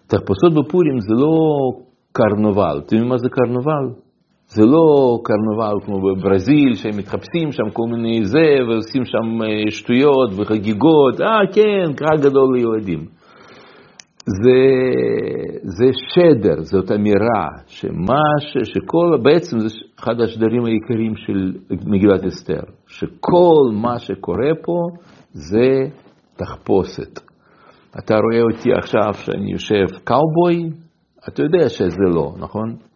[0.08, 1.38] תחפושות בפורים זה לא
[2.12, 2.80] קרנבל.
[2.86, 4.09] אתם יודעים מה זה קרנבל?
[4.52, 10.30] זה לא קרנבל כמו בברזיל, שהם מתחפשים שם כל מיני זה, ועושים שם אה, שטויות
[10.38, 13.06] וחגיגות, אה כן, קהל גדול ליהודים.
[14.44, 14.62] זה,
[15.64, 18.22] זה שדר, זאת אמירה, שמה
[18.64, 19.68] שכל, בעצם זה
[20.00, 21.54] אחד השדרים העיקריים של
[21.86, 24.78] מגילת אסתר, שכל מה שקורה פה
[25.34, 25.88] זה
[26.36, 27.20] תחפושת.
[28.00, 30.70] אתה רואה אותי עכשיו שאני יושב קאובוי,
[31.28, 32.89] אתה יודע שזה לא, נכון?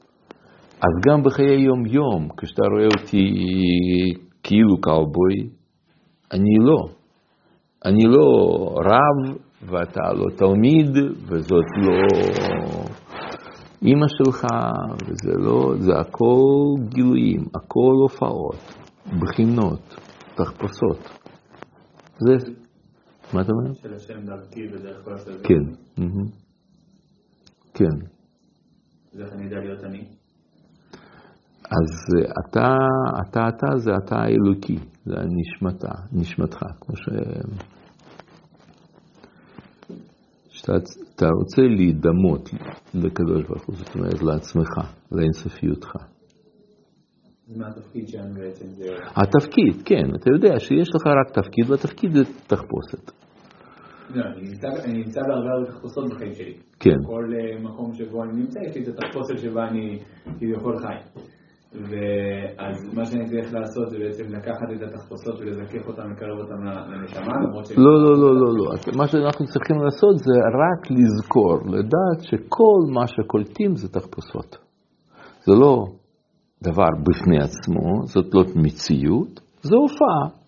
[0.83, 3.25] אז גם בחיי יום-יום, כשאתה רואה אותי
[4.43, 5.49] כאילו קאובוי,
[6.31, 6.77] אני לא.
[7.85, 8.25] אני לא
[8.79, 10.89] רב ואתה לא תלמיד,
[11.27, 12.19] וזאת לא
[13.81, 14.45] אימא שלך,
[15.03, 18.75] וזה לא, זה הכל גילויים, הכל הופעות,
[19.21, 19.95] בחינות,
[20.35, 21.19] תחפושות.
[22.19, 22.51] זה,
[23.33, 23.73] מה אתה אומר?
[23.73, 25.43] של השם דרכי ודרך כל הסביבה.
[25.43, 26.03] כן,
[27.73, 28.05] כן.
[29.13, 30.22] אז איך אני יודע להיות אני?
[31.81, 32.75] אז אתה,
[33.21, 37.09] אתה, אתה זה אתה האלוקי, זה נשמתה, נשמתך, כמו ש...
[40.49, 42.49] שאתה רוצה להידמות
[42.93, 44.69] לקדוש ברוך הוא, זאת אומרת לעצמך,
[45.11, 45.95] לאינסופיותך.
[47.57, 48.65] מה התפקיד שלנו בעצם?
[48.67, 48.85] זה...
[49.15, 53.11] התפקיד, כן, אתה יודע שיש לך רק תפקיד, והתפקיד זה תחפושת.
[54.09, 56.53] לא, אני נמצא, אני נמצא בהרבה הרבה תחפושות בחיים שלי.
[56.79, 56.97] כן.
[57.05, 59.99] כל אה, מקום שבו אני נמצא, יש לי את התחפושת שבה אני
[60.39, 61.21] כביכול חי.
[61.73, 66.59] ואז מה שאני צריך לעשות זה בעצם לקחת את התחפושות ולזכך אותן, לקרב אותן
[66.91, 67.71] לנשמה, למרות ש...
[67.77, 68.71] לא, לא, לא, לא, לא.
[68.97, 70.33] מה שאנחנו צריכים לעשות זה
[70.63, 74.57] רק לזכור, לדעת שכל מה שקולטים זה תחפושות.
[75.45, 75.85] זה לא
[76.63, 80.43] דבר בפני עצמו, זאת לא מציאות, זה הופעה.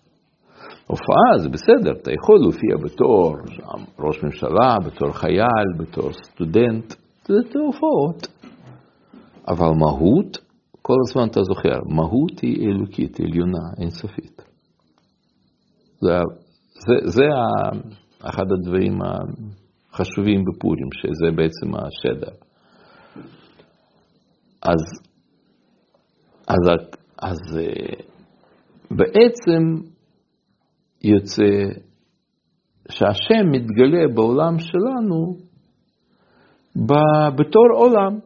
[0.86, 3.34] הופעה זה בסדר, אתה יכול להופיע בתור
[3.98, 6.94] ראש ממשלה, בתור חייל, בתור סטודנט,
[7.28, 8.28] זה הופעות.
[9.48, 10.45] אבל מהות,
[10.86, 14.42] כל הזמן אתה זוכר, מהות היא אלוקית, עליונה, אינסופית.
[16.00, 16.10] זה,
[16.86, 17.24] זה, זה
[18.22, 22.36] אחד הדברים החשובים בפורים, שזה בעצם השדר.
[24.62, 24.82] אז,
[26.48, 26.70] אז,
[27.18, 27.58] אז
[28.90, 29.90] בעצם
[31.04, 31.80] יוצא
[32.90, 35.36] שהשם מתגלה בעולם שלנו
[37.36, 38.18] בתור עולם.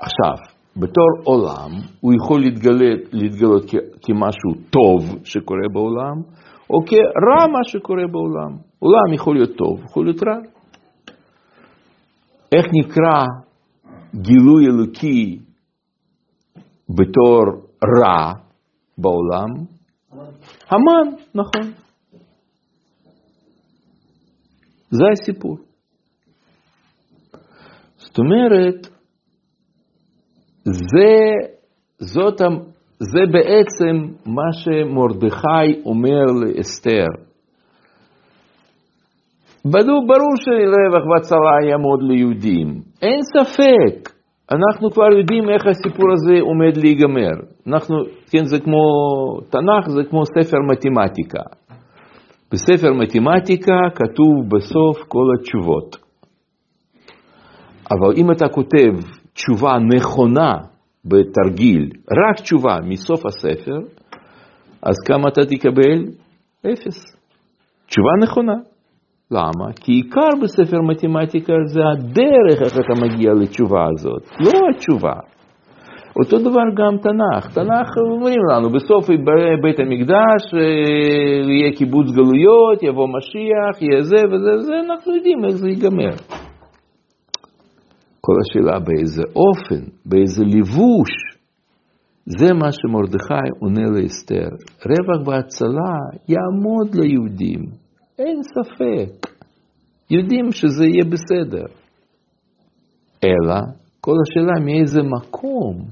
[0.00, 3.62] עכשיו, בתור עולם, הוא יכול להתגלות, להתגלות
[4.02, 6.22] כמשהו טוב שקורה בעולם,
[6.70, 8.56] או כרע מה שקורה בעולם.
[8.78, 10.38] עולם יכול להיות טוב, יכול להיות רע.
[12.52, 13.24] איך נקרא
[14.14, 15.38] גילוי אלוקי
[16.88, 17.42] בתור
[18.00, 18.32] רע
[18.98, 19.48] בעולם?
[20.70, 21.72] המן, נכון.
[24.90, 25.58] זה הסיפור.
[27.96, 28.97] זאת אומרת,
[30.72, 31.14] זה,
[31.98, 32.40] זאת,
[32.98, 37.06] זה בעצם מה שמרדכי אומר לאסתר.
[39.64, 44.18] ברור, שרווח והצלה יעמוד ליהודים, אין ספק.
[44.52, 47.32] אנחנו כבר יודעים איך הסיפור הזה עומד להיגמר.
[47.66, 47.96] אנחנו,
[48.30, 48.82] כן, זה כמו,
[49.50, 51.42] תנ"ך זה כמו ספר מתמטיקה.
[52.52, 55.96] בספר מתמטיקה כתוב בסוף כל התשובות.
[57.90, 60.52] אבל אם אתה כותב תשובה נכונה
[61.04, 63.78] בתרגיל, רק תשובה מסוף הספר,
[64.82, 66.04] אז כמה אתה תקבל?
[66.60, 67.16] אפס.
[67.86, 68.54] תשובה נכונה.
[69.30, 69.72] למה?
[69.80, 75.14] כי עיקר בספר מתמטיקה זה הדרך איך אתה מגיע לתשובה הזאת, לא התשובה.
[76.20, 77.54] אותו דבר גם תנ"ך.
[77.54, 79.06] תנ"ך אומרים לנו, בסוף
[79.62, 80.60] בית המקדש אה,
[81.50, 86.14] יהיה קיבוץ גלויות, יבוא משיח, יהיה זה וזה, זה, אנחנו יודעים איך זה ייגמר.
[88.28, 91.12] כל השאלה באיזה אופן, באיזה לבוש,
[92.26, 94.48] זה מה שמרדכי עונה לאסתר.
[94.86, 95.94] רווח והצלה
[96.28, 97.60] יעמוד ליהודים,
[98.18, 99.30] אין ספק.
[100.10, 101.66] יודעים שזה יהיה בסדר.
[103.24, 103.60] אלא,
[104.00, 105.84] כל השאלה מאיזה מקום.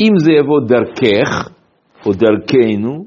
[0.00, 1.50] אם זה יבוא דרכך,
[2.06, 3.04] או דרכנו,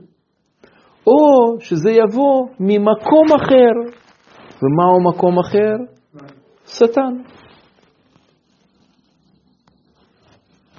[1.08, 4.04] או שזה יבוא ממקום אחר.
[4.62, 5.93] ומהו מקום אחר?
[6.78, 7.14] שטן.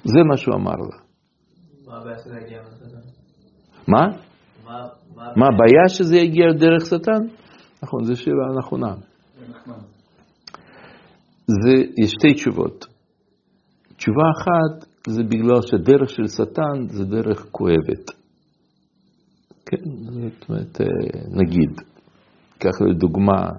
[0.03, 0.97] זה מה שהוא אמר לה.
[1.87, 3.07] מה הבעיה שזה יגיע מהשטן?
[3.87, 4.07] מה?
[5.35, 7.27] מה הבעיה שזה יגיע דרך שטן?
[7.83, 8.95] נכון, זו שאלה נכונה.
[11.47, 12.85] זה, יש שתי תשובות.
[13.97, 18.11] תשובה אחת זה בגלל שהדרך של שטן זה דרך כואבת.
[19.65, 19.83] כן,
[20.31, 20.85] זאת אומרת, אה,
[21.29, 21.81] נגיד,
[22.59, 23.49] קח לדוגמה,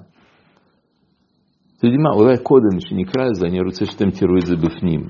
[1.87, 5.01] אתם יודעים מה, אולי קודם שנקרא את זה, אני רוצה שאתם תראו את זה בפנים.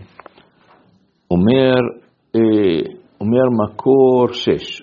[1.31, 1.75] אומר,
[2.35, 4.83] אה, אומר מקור שש,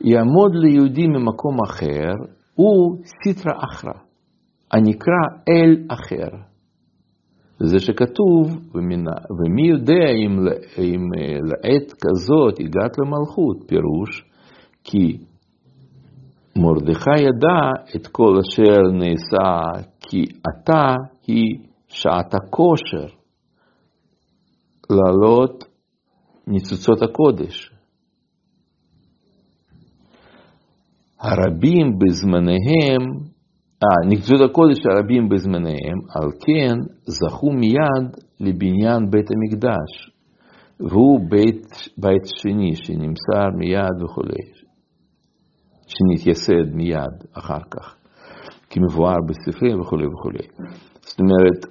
[0.00, 2.12] יעמוד ליהודי ממקום אחר,
[2.54, 3.92] הוא סיטרא אחרא,
[4.72, 6.36] הנקרא אל אחר.
[7.60, 10.38] זה שכתוב, ומי יודע אם,
[10.78, 14.24] אם אה, לעת כזאת הגעת למלכות, פירוש
[14.84, 15.18] כי
[16.56, 20.94] מרדכי ידע את כל אשר נעשה, כי עתה
[21.26, 23.06] היא שעת הכושר
[24.90, 25.64] לעלות
[26.46, 27.70] ניצוצות הקודש.
[31.20, 33.30] הרבים בזמניהם
[33.84, 36.76] אה, נקצות הקודש הרבים בזמניהם, על כן
[37.06, 40.10] זכו מיד לבניין בית המקדש,
[40.80, 41.66] והוא בית,
[41.98, 44.59] בית שני שנמסר מיד וכולי,
[46.00, 47.96] שנתייסד מיד אחר כך,
[48.70, 50.46] כמבואר בספרים וכולי וכולי.
[51.00, 51.66] זאת אומרת,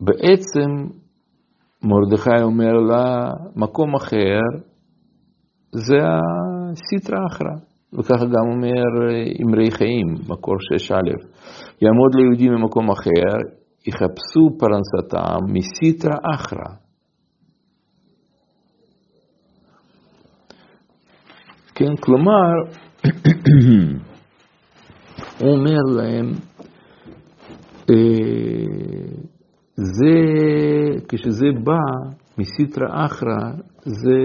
[0.00, 0.94] בעצם
[1.82, 4.40] מרדכי אומר לה, מקום אחר
[5.72, 7.56] זה הסטרא אחרא.
[7.92, 9.10] וככה גם אומר
[9.42, 11.26] אמרי חיים, מקור 6א.
[11.82, 13.36] יעמוד ליהודים במקום אחר,
[13.86, 16.85] יחפשו פרנסתם מסיטרא אחרא.
[21.78, 22.52] כן, כלומר,
[25.40, 26.32] הוא אומר להם,
[29.76, 30.14] זה,
[31.08, 33.52] כשזה בא מסיטרא אחרא,
[33.84, 34.20] זה,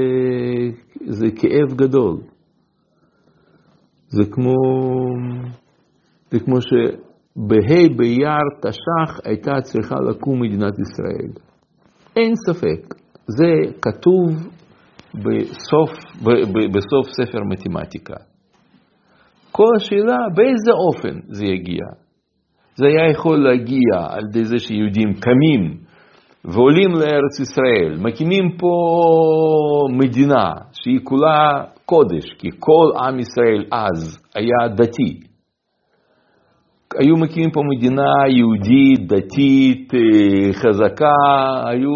[1.08, 2.18] זה כאב גדול.
[4.10, 4.56] זה כמו,
[6.32, 11.32] זה כמו שבה' באייר תש"ח הייתה צריכה לקום מדינת ישראל.
[12.16, 12.96] אין ספק,
[13.28, 14.50] זה כתוב
[15.14, 15.90] בסוף,
[16.74, 18.16] בסוף ספר מתמטיקה.
[19.52, 21.84] כל השאלה באיזה אופן זה יגיע.
[22.76, 25.78] זה היה יכול להגיע על ידי זה שיהודים קמים
[26.46, 28.74] ועולים לארץ ישראל, מקימים פה
[29.98, 35.20] מדינה שהיא כולה קודש, כי כל עם ישראל אז היה דתי.
[37.00, 41.16] היו מקימים פה מדינה יהודית, דתית, אה, חזקה,
[41.66, 41.92] היו,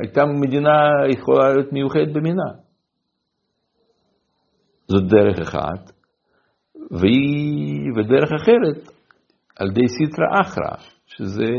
[0.00, 0.78] הייתה מדינה
[1.12, 2.50] יכולה להיות מיוחדת במינה.
[4.88, 5.92] זאת דרך אחת,
[6.90, 8.92] והיא, ודרך אחרת,
[9.56, 10.76] על ידי סיטרא אחרא,
[11.06, 11.50] שזה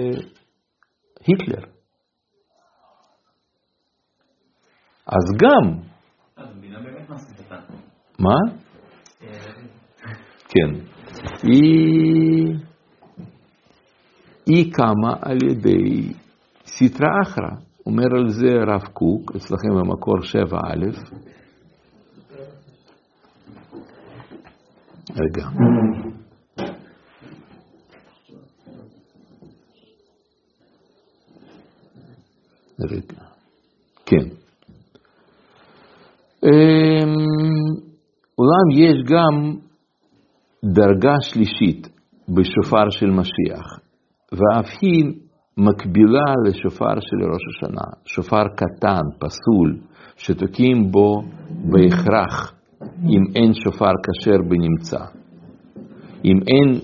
[1.27, 1.65] היטלר.
[5.07, 5.79] אז גם...
[8.19, 8.35] מה?
[10.47, 10.85] כן.
[11.43, 12.55] היא,
[14.45, 16.13] היא קמה על ידי
[16.65, 17.64] סיטרא אחרא.
[17.85, 21.15] אומר על זה הרב קוק, אצלכם במקור 7א.
[25.11, 25.47] רגע.
[32.79, 33.21] רגע.
[34.05, 34.27] כן.
[36.43, 37.15] אמ,
[38.37, 39.55] אולם יש גם
[40.63, 41.87] דרגה שלישית
[42.29, 43.79] בשופר של משיח,
[44.31, 45.24] ואף היא
[45.57, 49.77] מקבילה לשופר של ראש השנה, שופר קטן, פסול,
[50.17, 52.53] שתוקעים בו בהכרח
[53.03, 55.05] אם אין שופר כשר בנמצא.
[56.25, 56.79] אם אין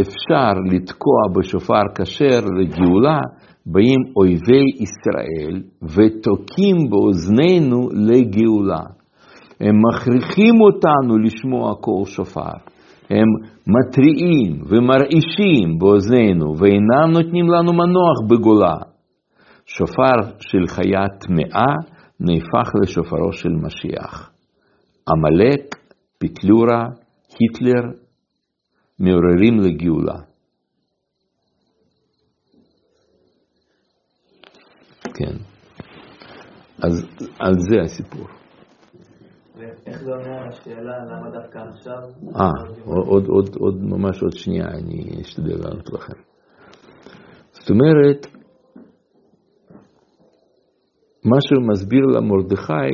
[0.00, 3.20] אפשר לתקוע בשופר כשר לגאולה,
[3.66, 8.82] באים אויבי ישראל ותוקעים באוזנינו לגאולה.
[9.60, 12.73] הם מכריחים אותנו לשמוע קול שופר.
[13.10, 13.28] הם
[13.66, 18.76] מתריעים ומרעישים באוזנינו ואינם נותנים לנו מנוח בגולה.
[19.66, 21.74] שופר של חיה טמאה
[22.20, 24.30] נהפך לשופרו של משיח.
[25.08, 25.76] עמלק,
[26.18, 26.82] פיטלורה,
[27.38, 27.82] היטלר,
[29.00, 30.18] מעוררים לגאולה.
[35.14, 35.36] כן.
[36.82, 37.06] אז
[37.38, 38.43] על זה הסיפור.
[39.86, 41.98] איך זה עונה על השאלה למה דווקא עכשיו?
[42.40, 42.50] אה,
[42.84, 46.20] עוד, עוד, עוד, ממש עוד שנייה, אני אשתדל לענות לכם.
[47.52, 48.26] זאת אומרת,
[51.24, 52.90] מה שהוא מסביר למרדכי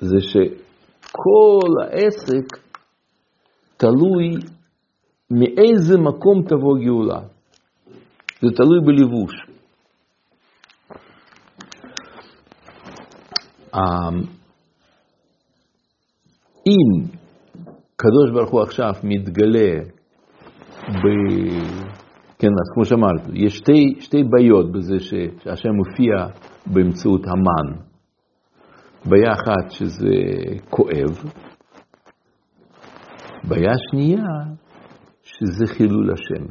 [0.00, 2.56] זה שכל העסק
[3.76, 4.30] תלוי
[5.30, 7.20] מאיזה מקום תבוא גאולה.
[8.40, 9.46] זה תלוי בלבוש.
[16.66, 17.08] אם
[17.96, 19.74] קדוש ברוך הוא עכשיו מתגלה
[20.88, 21.04] ב...
[22.38, 26.26] כן, אז כמו שאמרתי, יש שתי, שתי בעיות בזה שהשם מופיע
[26.66, 27.86] באמצעות המן.
[29.04, 30.14] בעיה אחת שזה
[30.70, 31.30] כואב,
[33.48, 34.24] בעיה שנייה
[35.22, 36.44] שזה חילול השם.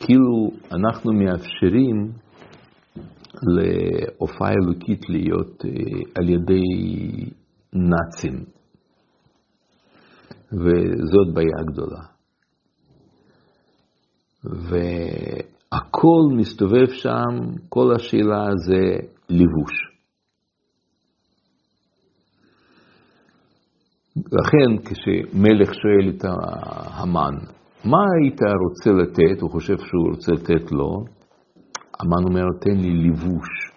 [0.00, 2.12] כאילו אנחנו מאפשרים
[3.42, 5.70] להופעה אלוקית להיות אה,
[6.14, 6.62] על ידי
[7.72, 8.44] נאצים,
[10.52, 12.02] וזאת בעיה גדולה.
[14.44, 19.90] והכל מסתובב שם, כל השאלה זה לבוש.
[24.16, 27.34] לכן כשמלך שואל את המן,
[27.84, 31.04] מה היית רוצה לתת, הוא חושב שהוא רוצה לתת לו,
[32.00, 33.70] המן אומר, תן לי לבוש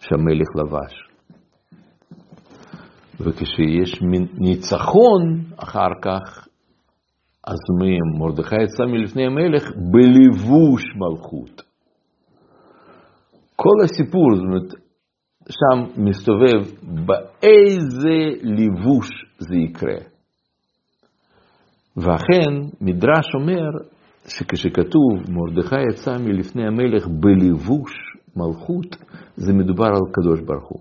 [0.00, 1.08] שהמלך לבש.
[3.20, 4.02] וכשיש
[4.38, 6.48] ניצחון אחר כך,
[7.46, 7.58] אז
[8.18, 11.62] מרדכי יצא מלפני המלך בלבוש מלכות.
[13.56, 14.72] כל הסיפור, זאת אומרת,
[15.50, 19.98] שם מסתובב באיזה לבוש זה יקרה.
[21.96, 23.70] ואכן, מדרש אומר
[24.28, 27.92] שכשכתוב מרדכי יצא מלפני המלך בלבוש
[28.36, 28.96] מלכות,
[29.36, 30.80] זה מדובר על קדוש ברוך הוא.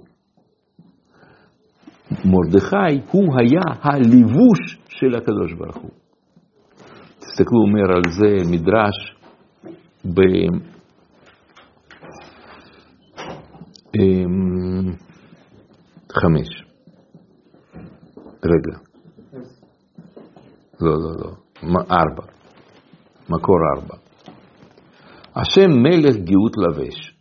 [2.26, 5.92] מרדכי הוא היה הלבוש של הקדוש ברוך הוא.
[7.20, 9.16] תסתכלו, אומר על זה מדרש
[16.10, 16.48] בחמש.
[18.44, 18.78] רגע.
[20.82, 21.32] לא, לא, לא.
[21.92, 22.41] ארבע.
[23.36, 23.96] מקור ארבע.
[25.36, 27.18] השם מלך גאות לבש.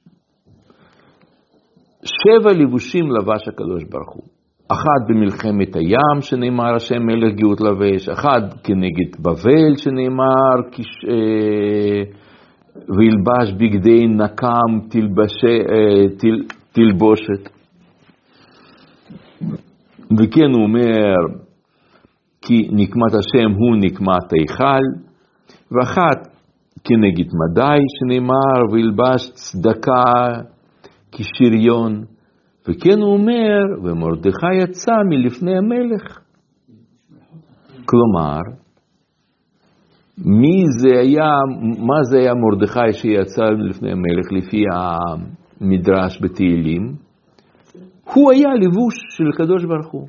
[2.05, 4.25] שבע לבושים לבש הקדוש ברוך הוא.
[4.73, 11.05] אחד במלחמת הים שנאמר השם מלך גאות לבש, אחד כנגד בבל שנאמר כש...
[11.09, 12.21] אה,
[12.77, 17.51] וילבש בגדי נקם תלבשי, אה, תל, תלבושת.
[20.19, 21.15] וכן הוא אומר
[22.43, 25.10] כי נקמת השם הוא נקמת היכל,
[25.73, 26.29] ואחת
[26.85, 30.43] כנגד מדי שנאמר וילבש צדקה
[31.13, 32.05] כשריון.
[32.69, 36.19] וכן הוא אומר, ומרדכי יצא מלפני המלך.
[37.85, 38.41] כלומר,
[40.19, 41.31] מי זה היה,
[41.79, 46.95] מה זה היה מרדכי שיצא מלפני המלך לפי המדרש בתהילים?
[48.15, 50.09] הוא היה לבוש של הקדוש ברוך הוא.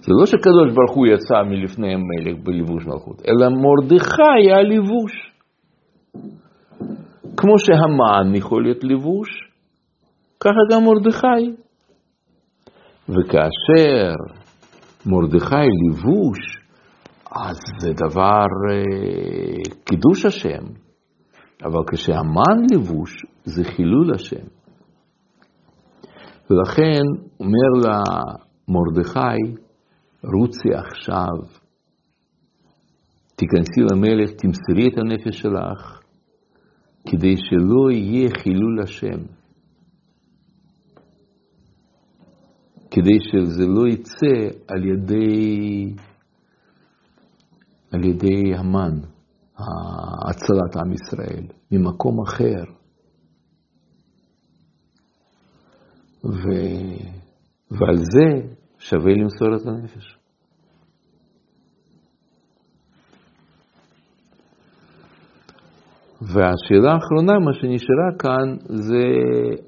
[0.00, 5.32] זה לא שקדוש ברוך הוא יצא מלפני המלך בלבוש מלכות, אלא מרדכי היה לבוש.
[7.36, 9.28] כמו שהמן יכול להיות לבוש,
[10.40, 11.62] ככה גם מרדכי.
[13.08, 14.14] וכאשר
[15.06, 16.66] מרדכי לבוש,
[17.30, 20.64] אז זה דבר אה, קידוש השם,
[21.64, 24.46] אבל כשהמן לבוש, זה חילול השם.
[26.50, 27.02] ולכן
[27.40, 27.90] אומר
[28.68, 29.56] למרדכי,
[30.24, 31.66] רוצי עכשיו,
[33.36, 36.00] תיכנסי למלך, תמסרי את הנפש שלך,
[37.08, 39.22] כדי שלא יהיה חילול השם.
[42.90, 45.94] כדי שזה לא יצא על ידי,
[47.92, 48.98] על ידי המן,
[50.28, 52.64] הצלת עם ישראל, ממקום אחר.
[56.24, 56.42] ו...
[57.70, 60.16] ועל זה שווה למסור את הנפש.
[66.22, 69.04] והשאלה האחרונה, מה שנשארה כאן, זה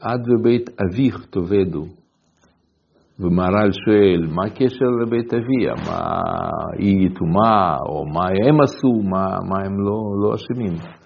[0.01, 1.85] עד ובית אביך תאבדו.
[3.21, 5.75] ומהר"ל שואל, מה הקשר לבית אביה?
[5.87, 6.21] מה
[6.79, 10.98] היא יתומה, או מה הם עשו, מה, מה הם לא, לא אשמים?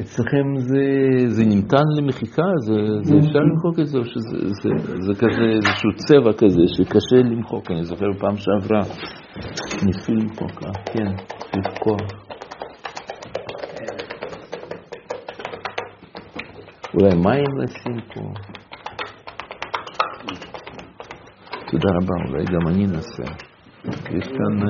[0.00, 0.84] אצלכם זה,
[1.28, 2.42] זה ניתן למחיקה?
[2.66, 2.72] זה,
[3.02, 4.70] זה אפשר למחוק את זה, או שזה זה,
[5.00, 7.70] זה כזה איזשהו צבע כזה שקשה למחוק?
[7.70, 8.80] אני זוכר פעם שעברה,
[9.86, 11.12] ניסו למחוק, אה, כן,
[11.58, 12.00] לפקוח.
[16.94, 18.20] אולי מים לשים פה.
[21.70, 23.22] תודה רבה, אולי גם אני אנסה.
[24.10, 24.66] יש כאן...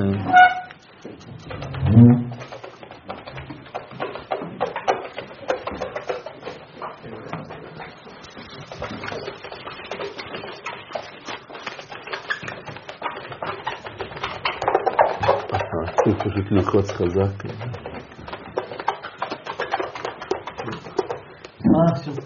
[16.76, 17.44] ללחוץ חזק.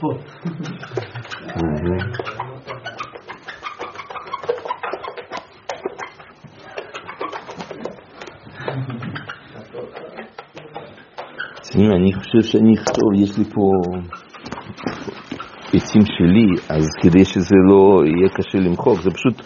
[0.00, 0.08] פה.
[11.60, 13.70] תשמעי, אני חושב שאני אכתוב, יש לי פה
[15.74, 19.40] עצים שלי, אז כדי שזה לא יהיה קשה למחוק, זה פשוט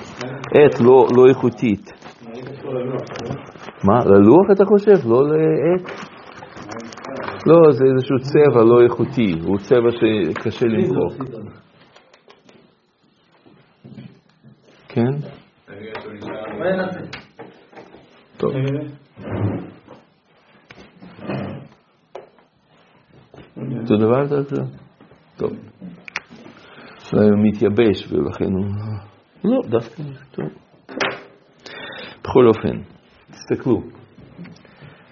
[0.55, 1.91] עט לא, לא איכותית.
[3.85, 5.09] מה, ללוח אתה חושב?
[5.09, 5.91] לא לעט?
[7.47, 11.13] לא, זה איזשהו צבע לא איכותי, הוא צבע שקשה למחוק.
[14.89, 15.11] כן?
[18.37, 18.53] טוב.
[23.81, 24.63] אותו דבר אתה?
[25.37, 25.53] טוב.
[27.13, 28.65] אולי הוא מתייבש ולכן הוא...
[29.45, 30.47] לא, דווקא טוב.
[32.23, 32.94] בכל אופן,
[33.35, 33.83] תסתכלו.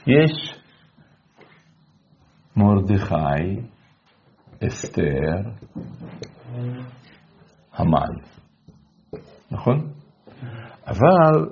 [0.06, 0.54] יש
[2.56, 3.60] מרדכי,
[4.66, 5.50] אסתר,
[7.72, 8.14] המן.
[9.50, 9.92] נכון?
[10.86, 11.48] אבל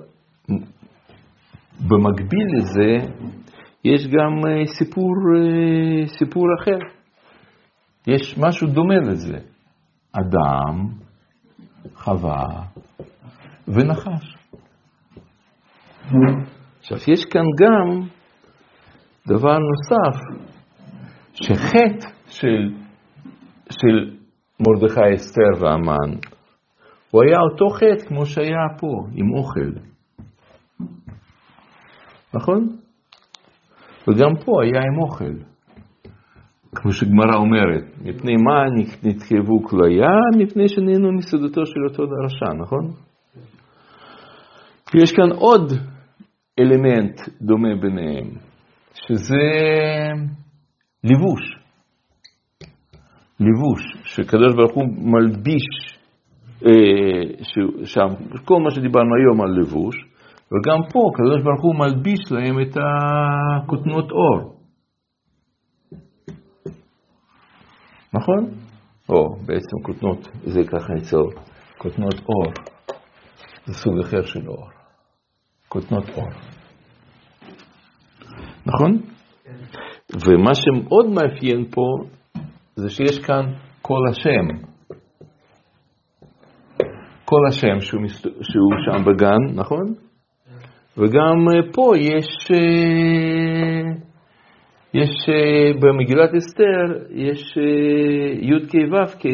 [1.87, 3.13] במקביל לזה
[3.83, 6.79] יש גם אה, סיפור, אה, סיפור אחר.
[8.07, 9.37] יש משהו דומה לזה.
[10.11, 10.87] אדם,
[11.95, 12.45] חווה
[13.67, 14.35] ונחש.
[16.81, 18.07] עכשיו, יש כאן גם
[19.27, 20.19] דבר נוסף,
[21.33, 22.73] שחטא של,
[23.69, 24.15] של
[24.59, 26.19] מרדכי אסתר והמן,
[27.11, 29.79] הוא היה אותו חטא כמו שהיה פה, עם אוכל.
[32.33, 32.67] נכון?
[34.07, 35.33] וגם פה היה עם אוכל.
[36.75, 38.63] כמו שגמרא אומרת, מפני מה
[39.03, 40.09] נתקרבו כליה?
[40.37, 42.91] מפני שנהנו מסעודתו של אותו רשע, נכון?
[44.93, 45.71] ויש כאן עוד
[46.59, 48.27] אלמנט דומה ביניהם,
[48.93, 49.43] שזה
[51.03, 51.61] לבוש.
[53.39, 55.97] לבוש, שקדוש ברוך הוא מלביש
[56.65, 57.45] אה,
[57.85, 58.07] שם,
[58.45, 59.95] כל מה שדיברנו היום על לבוש,
[60.51, 64.55] וגם פה קדוש ברוך הוא מלביש להם את הכותנות אור.
[68.13, 68.49] נכון?
[69.09, 71.31] או, בעצם כותנות, זה ככה ניצור,
[71.77, 72.53] כותנות אור.
[73.65, 74.80] זה סוג אחר של אור.
[75.71, 76.29] כותנות אור.
[78.65, 78.91] נכון?
[80.25, 81.81] ומה שמאוד מאפיין פה,
[82.75, 83.45] זה שיש כאן
[83.81, 84.67] קול השם.
[87.25, 88.01] קול השם שהוא,
[88.41, 89.93] שהוא שם בגן, נכון?
[90.97, 93.81] וגם אה, פה יש, אה,
[94.93, 97.57] יש אה, במגילת אסתר, יש
[98.41, 99.25] י"ק ו"ק,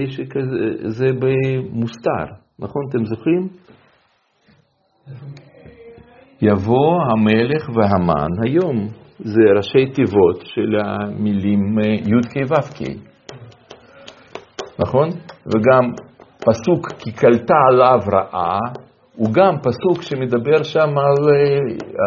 [0.86, 2.26] זה במוסתר,
[2.60, 2.82] נכון?
[2.90, 3.48] אתם זוכרים?
[6.42, 8.88] יבוא המלך והמן היום,
[9.20, 12.88] זה ראשי תיבות של המילים י"ק ו"ק,
[14.80, 15.10] נכון?
[15.46, 15.92] וגם
[16.40, 18.60] פסוק כי קלטה עליו רעה,
[19.16, 21.30] הוא גם פסוק שמדבר שם על,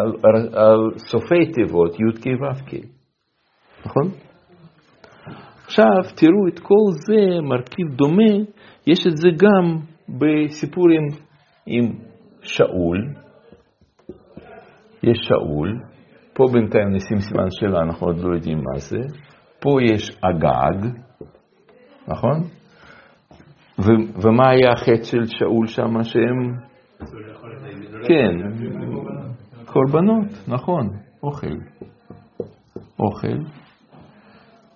[0.01, 2.73] על, על, על סופי תיבות י"ק ו"ק,
[3.85, 4.11] נכון?
[5.65, 8.33] עכשיו תראו את כל זה, מרכיב דומה,
[8.87, 9.77] יש את זה גם
[10.09, 11.07] בסיפורים
[11.65, 11.93] עם
[12.41, 13.20] שאול,
[15.03, 15.79] יש שאול,
[16.33, 18.99] פה בינתיים נשים סימן שאלה, אנחנו עוד לא יודעים מה זה,
[19.59, 20.89] פה יש אגג,
[22.07, 22.39] נכון?
[23.79, 26.71] ו- ומה היה החטא של שאול שם שהם...
[28.07, 28.35] כן,
[29.65, 30.89] קורבנות, נכון,
[31.23, 31.47] אוכל.
[32.99, 33.37] אוכל.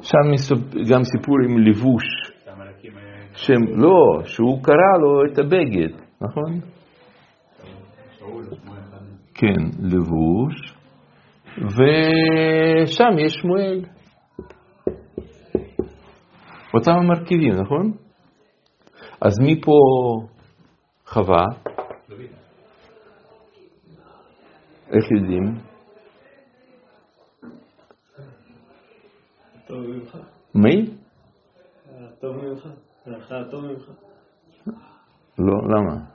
[0.02, 0.54] שם
[0.92, 2.04] גם סיפור עם לבוש.
[3.34, 5.90] שם, לא, שהוא קרא לו את הבגד,
[6.22, 6.60] נכון?
[9.34, 10.76] כן, לבוש.
[11.58, 13.86] ושם יש שמואל.
[16.74, 17.92] אותם המרכיבים, נכון?
[19.22, 19.72] אז מי פה
[21.06, 21.46] חווה?
[24.92, 25.44] איך יודעים?
[30.56, 30.86] מי?
[32.20, 32.68] טוב ממך.
[33.52, 33.92] טוב ממך.
[35.40, 36.15] לא, למה?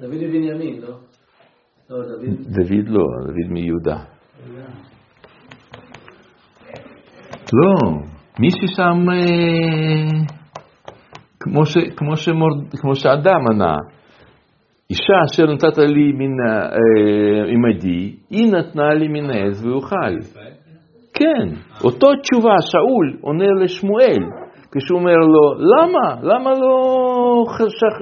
[0.00, 0.88] דוד מבנימין, לא?
[1.90, 2.24] לא, דוד.
[2.48, 3.96] דוד לא, דוד מיהודה.
[7.52, 7.92] לא,
[8.40, 10.24] מי ששם, אה,
[11.40, 12.48] כמו, ש, כמו, שמור,
[12.80, 13.76] כמו שאדם ענה,
[14.90, 20.16] אישה אשר נתת לי מן אה, עמדי, היא נתנה לי מן העז ואוכל.
[21.18, 21.48] כן,
[21.84, 24.22] אותו תשובה שאול עונה לשמואל,
[24.72, 26.14] כשהוא אומר לו, למה?
[26.22, 27.44] למה לא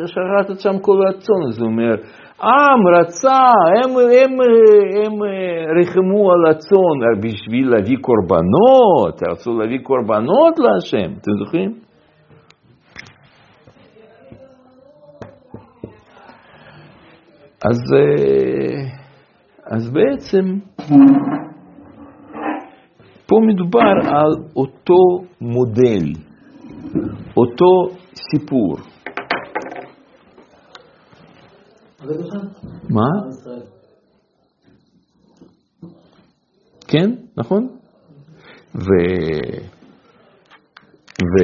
[0.07, 1.49] שחטת שם כל הצאן?
[1.49, 1.95] אז הוא אומר,
[2.43, 3.43] עם רצה,
[3.77, 4.33] הם, הם,
[5.07, 5.23] הם
[5.79, 11.75] ריחמו על הצאן בשביל להביא קורבנות, רצו להביא קורבנות להשם, אתם זוכרים?
[17.65, 17.81] אז,
[19.67, 20.59] אז בעצם
[23.27, 26.13] פה מדובר על אותו מודל,
[27.37, 28.77] אותו סיפור.
[32.91, 33.09] מה?
[36.89, 37.69] כן, נכון?
[38.75, 38.89] ו...
[41.23, 41.35] ו...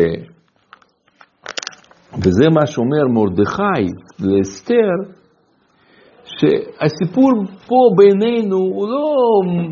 [2.19, 3.87] וזה מה שאומר מרדכי
[4.21, 5.15] לאסתר,
[6.25, 7.31] שהסיפור
[7.67, 9.15] פה בינינו הוא לא,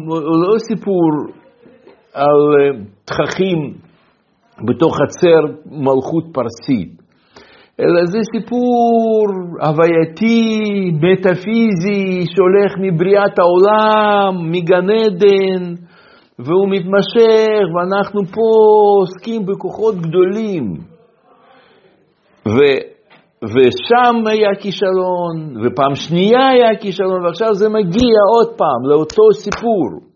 [0.09, 1.38] הוא לא סיפור
[2.14, 3.74] על אה, תככים
[4.66, 7.09] בתוך חצר מלכות פרסית.
[7.80, 9.26] אלא זה סיפור
[9.61, 10.61] הווייתי,
[10.92, 15.74] מטאפיזי, שהולך מבריאת העולם, מגן עדן,
[16.38, 18.50] והוא מתמשך, ואנחנו פה
[19.00, 20.74] עוסקים בכוחות גדולים.
[22.48, 22.59] ו,
[23.44, 30.07] ושם היה כישלון, ופעם שנייה היה כישלון, ועכשיו זה מגיע עוד פעם לאותו סיפור.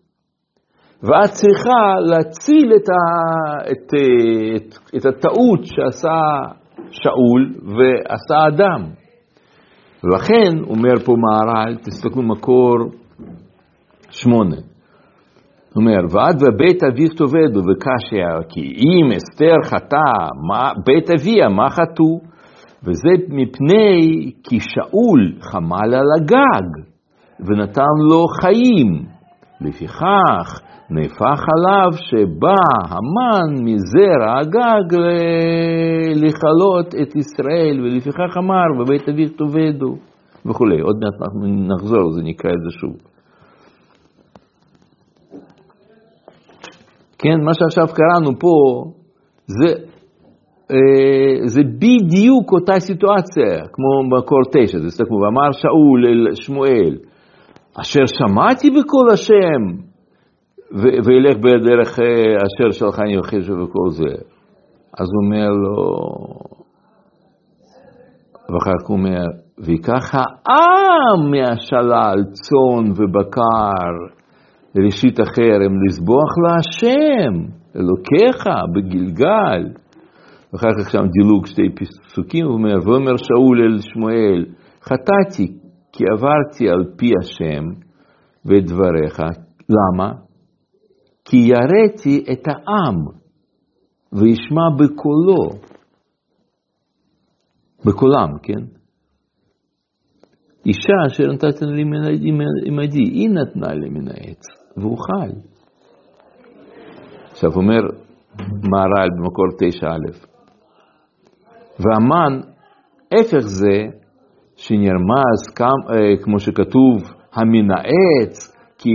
[1.03, 3.01] ואת צריכה להציל את, ה,
[3.71, 3.93] את,
[4.55, 6.19] את, את הטעות שעשה
[6.91, 8.81] שאול ועשה אדם.
[10.03, 12.75] ולכן, אומר פה מהר"ל, תסתכלו מקור
[14.09, 14.55] שמונה.
[15.75, 20.27] אומר, ועד ובית אביך תאבדו וקשיא, כי אם אסתר חטא,
[20.85, 22.19] בית אביה, מה חטאו?
[22.83, 26.85] וזה מפני כי שאול חמל על הגג
[27.39, 29.05] ונתן לו חיים.
[29.61, 34.99] לפיכך נהפך עליו שבא המן מזרע הגג
[36.15, 39.95] לכלות את ישראל, ולפיכך אמר בבית אביך תאבדו
[40.45, 40.81] וכולי.
[40.81, 42.95] עוד מעט אנחנו נחזור, זה נקרא את זה שוב.
[47.17, 48.83] כן, מה שעכשיו קראנו פה,
[49.47, 49.73] זה
[50.71, 56.97] אה, זה בדיוק אותה סיטואציה, כמו מקור תשע, זה סתכלו, ואמר שאול אל שמואל,
[57.81, 59.92] אשר שמעתי בקול השם,
[61.05, 64.15] וילך בדרך אה, אשר שלחני וחיש וכל זה.
[64.99, 65.97] אז הוא אומר לו,
[68.49, 69.25] ואחר כך הוא אומר,
[69.59, 73.93] ויקח העם מהשלל צאן ובקר
[74.75, 77.33] לראשית החרם, לסבוח להשם,
[77.75, 79.63] אלוקיך, בגלגל.
[80.53, 84.45] ואחר כך שם דילוג שתי פסוקים, הוא אומר, ואומר שאול אל שמואל,
[84.83, 85.57] חטאתי
[85.91, 87.63] כי עברתי על פי השם
[88.45, 89.19] ואת דבריך,
[89.69, 90.22] למה?
[91.25, 92.95] כי יראתי את העם
[94.13, 95.59] וישמע בקולו,
[97.85, 98.65] בקולם, כן?
[100.65, 101.81] אישה אשר נתת לי
[102.67, 104.41] עמדי, היא נתנה לי מן העץ,
[104.77, 105.29] חי.
[107.31, 107.81] עכשיו אומר
[108.71, 110.17] מהר"ל במקור 9א,
[111.79, 112.41] והמן,
[113.11, 113.77] הפך זה,
[114.55, 118.91] שנרמז, אה, כמו שכתוב, המין העץ, כי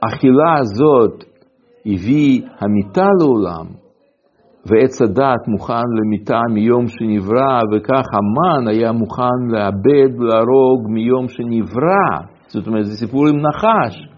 [0.00, 1.24] אכילה הזאת
[1.86, 3.66] הביא המיטה לעולם,
[4.66, 12.26] ועץ הדת מוכן למיטה מיום שנברא, וכך המן היה מוכן לאבד ולהרוג מיום שנברא.
[12.46, 14.08] זאת אומרת, זה סיפור עם נחש.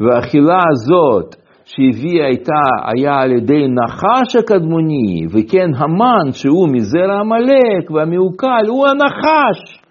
[0.00, 8.66] והאכילה הזאת שהביאה הייתה, היה על ידי נחש הקדמוני, וכן המן שהוא מזרע עמלק והמעוקל,
[8.68, 9.82] הוא הנחש,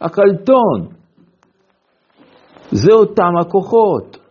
[0.00, 0.88] הקלטון.
[2.70, 4.21] זה אותם הכוחות.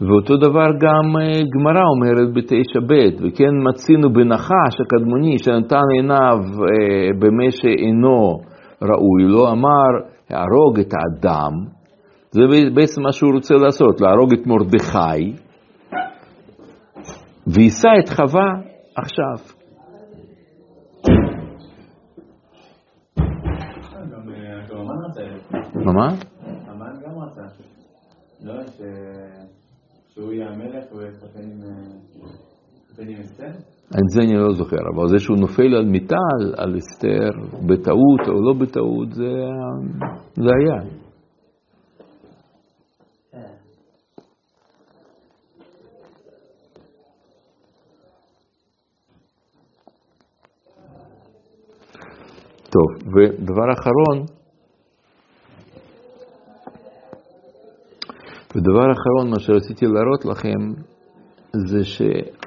[0.00, 7.18] ואותו דבר גם אה, גמרא אומרת בתשע ב', וכן מצינו בנחש הקדמוני שנתן עיניו אה,
[7.18, 8.40] במי שאינו
[8.82, 9.90] ראוי לו, אמר
[10.30, 11.52] להרוג את האדם,
[12.30, 12.40] זה
[12.74, 15.32] בעצם מה שהוא רוצה לעשות, להרוג את מרדכי,
[17.46, 18.50] ויישא את חווה
[18.96, 19.60] עכשיו.
[25.84, 25.92] מה?
[25.92, 26.08] מה?
[26.66, 27.42] המן גם רצה.
[28.42, 28.54] לא,
[30.14, 31.40] שהוא יהיה המלך ויתחתן
[33.08, 33.50] עם אסתר?
[33.90, 36.16] את זה אני לא זוכר, אבל זה שהוא נופל על מיטה,
[36.56, 37.30] על אסתר,
[37.66, 39.32] בטעות או לא בטעות, זה,
[40.34, 41.00] זה היה.
[52.70, 54.26] טוב, ודבר אחרון,
[58.56, 60.82] ודבר אחרון, מה שרציתי להראות לכם,
[61.52, 61.84] זה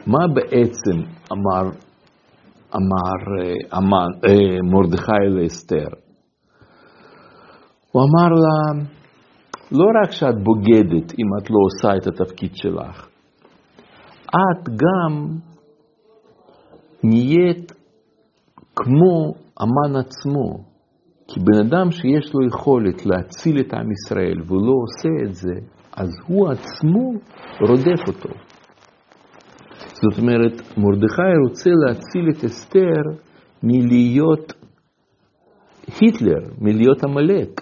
[0.05, 1.69] שמה בעצם אמר,
[2.75, 3.47] אמר
[3.77, 5.87] אמן, אה, מרדכי לאסתר?
[7.91, 8.83] הוא אמר לה,
[9.71, 13.07] לא רק שאת בוגדת אם את לא עושה את התפקיד שלך,
[14.25, 15.37] את גם
[17.03, 17.71] נהיית
[18.75, 20.73] כמו אמן עצמו.
[21.27, 25.53] כי בן אדם שיש לו יכולת להציל את עם ישראל והוא לא עושה את זה,
[25.97, 27.11] אז הוא עצמו
[27.67, 28.29] רודף אותו.
[30.03, 33.01] זאת אומרת, מרדכי רוצה להציל את אסתר
[33.63, 34.53] מלהיות
[36.01, 37.61] היטלר, מלהיות עמלק.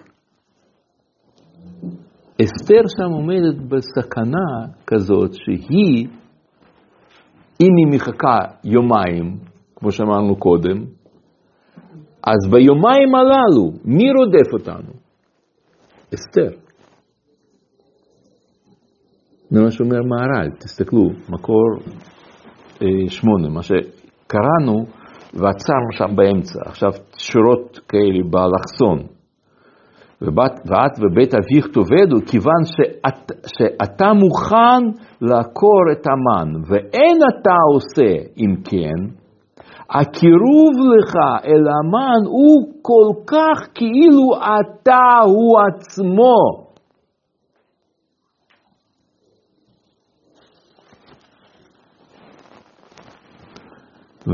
[2.41, 6.07] אסתר שם עומדת בסכנה כזאת שהיא,
[7.61, 9.37] אם היא מחכה יומיים,
[9.75, 10.77] כמו שאמרנו קודם,
[12.23, 14.93] אז ביומיים הללו, מי רודף אותנו?
[16.13, 16.57] אסתר.
[19.49, 21.77] זה מה שאומר מהר"ל, תסתכלו, מקור
[23.07, 24.85] שמונה, מה שקראנו
[25.33, 28.99] ועצרנו שם באמצע, עכשיו שורות כאלה באלכסון.
[30.21, 38.55] ואת ובית אביך תאבדו, כיוון שאת, שאתה מוכן לעקור את המן, ואין אתה עושה אם
[38.63, 39.21] כן,
[39.89, 41.15] הקירוב לך
[41.45, 46.70] אל המן הוא כל כך כאילו אתה הוא עצמו.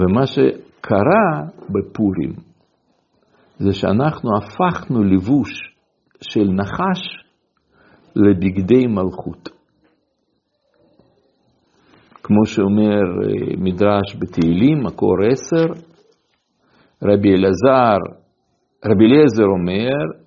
[0.01, 0.39] ומה ש...
[0.87, 2.33] קרה בפורים
[3.59, 5.49] זה שאנחנו הפכנו לבוש
[6.21, 7.23] של נחש
[8.15, 9.49] לבגדי מלכות.
[12.23, 15.65] כמו שאומר אה, מדרש בתהילים, מקור עשר,
[17.03, 17.97] רבי אלעזר,
[18.85, 20.19] רבי אליעזר אומר,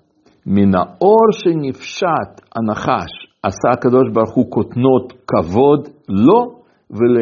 [0.47, 3.11] מן האור שנפשט הנחש
[3.43, 6.61] עשה הקדוש ברוך הוא כותנות כבוד לו
[6.91, 7.17] ול,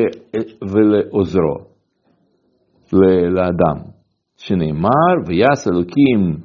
[0.71, 1.68] ולעוזרו,
[3.31, 3.91] לאדם,
[4.37, 6.43] שנאמר, ויעש אלוקים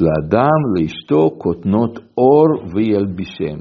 [0.00, 3.58] לאדם, לאשתו, כותנות אור וילבישם.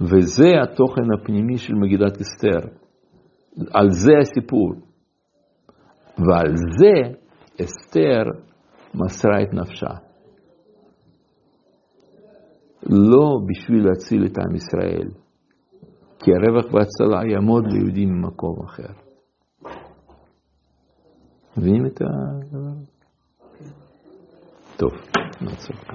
[0.00, 2.68] וזה התוכן הפנימי של מגילת אסתר.
[3.72, 4.72] על זה הסיפור.
[6.18, 7.16] ועל זה
[7.64, 8.22] אסתר
[8.94, 9.94] מסרה את נפשה.
[12.90, 15.08] לא בשביל להציל את עם ישראל,
[16.18, 19.11] כי הרווח וההצלה יעמוד ליהודים ממקום אחר.
[21.56, 22.06] מבינים את ה...
[24.76, 24.92] טוב,
[25.40, 25.94] נעצור כאן.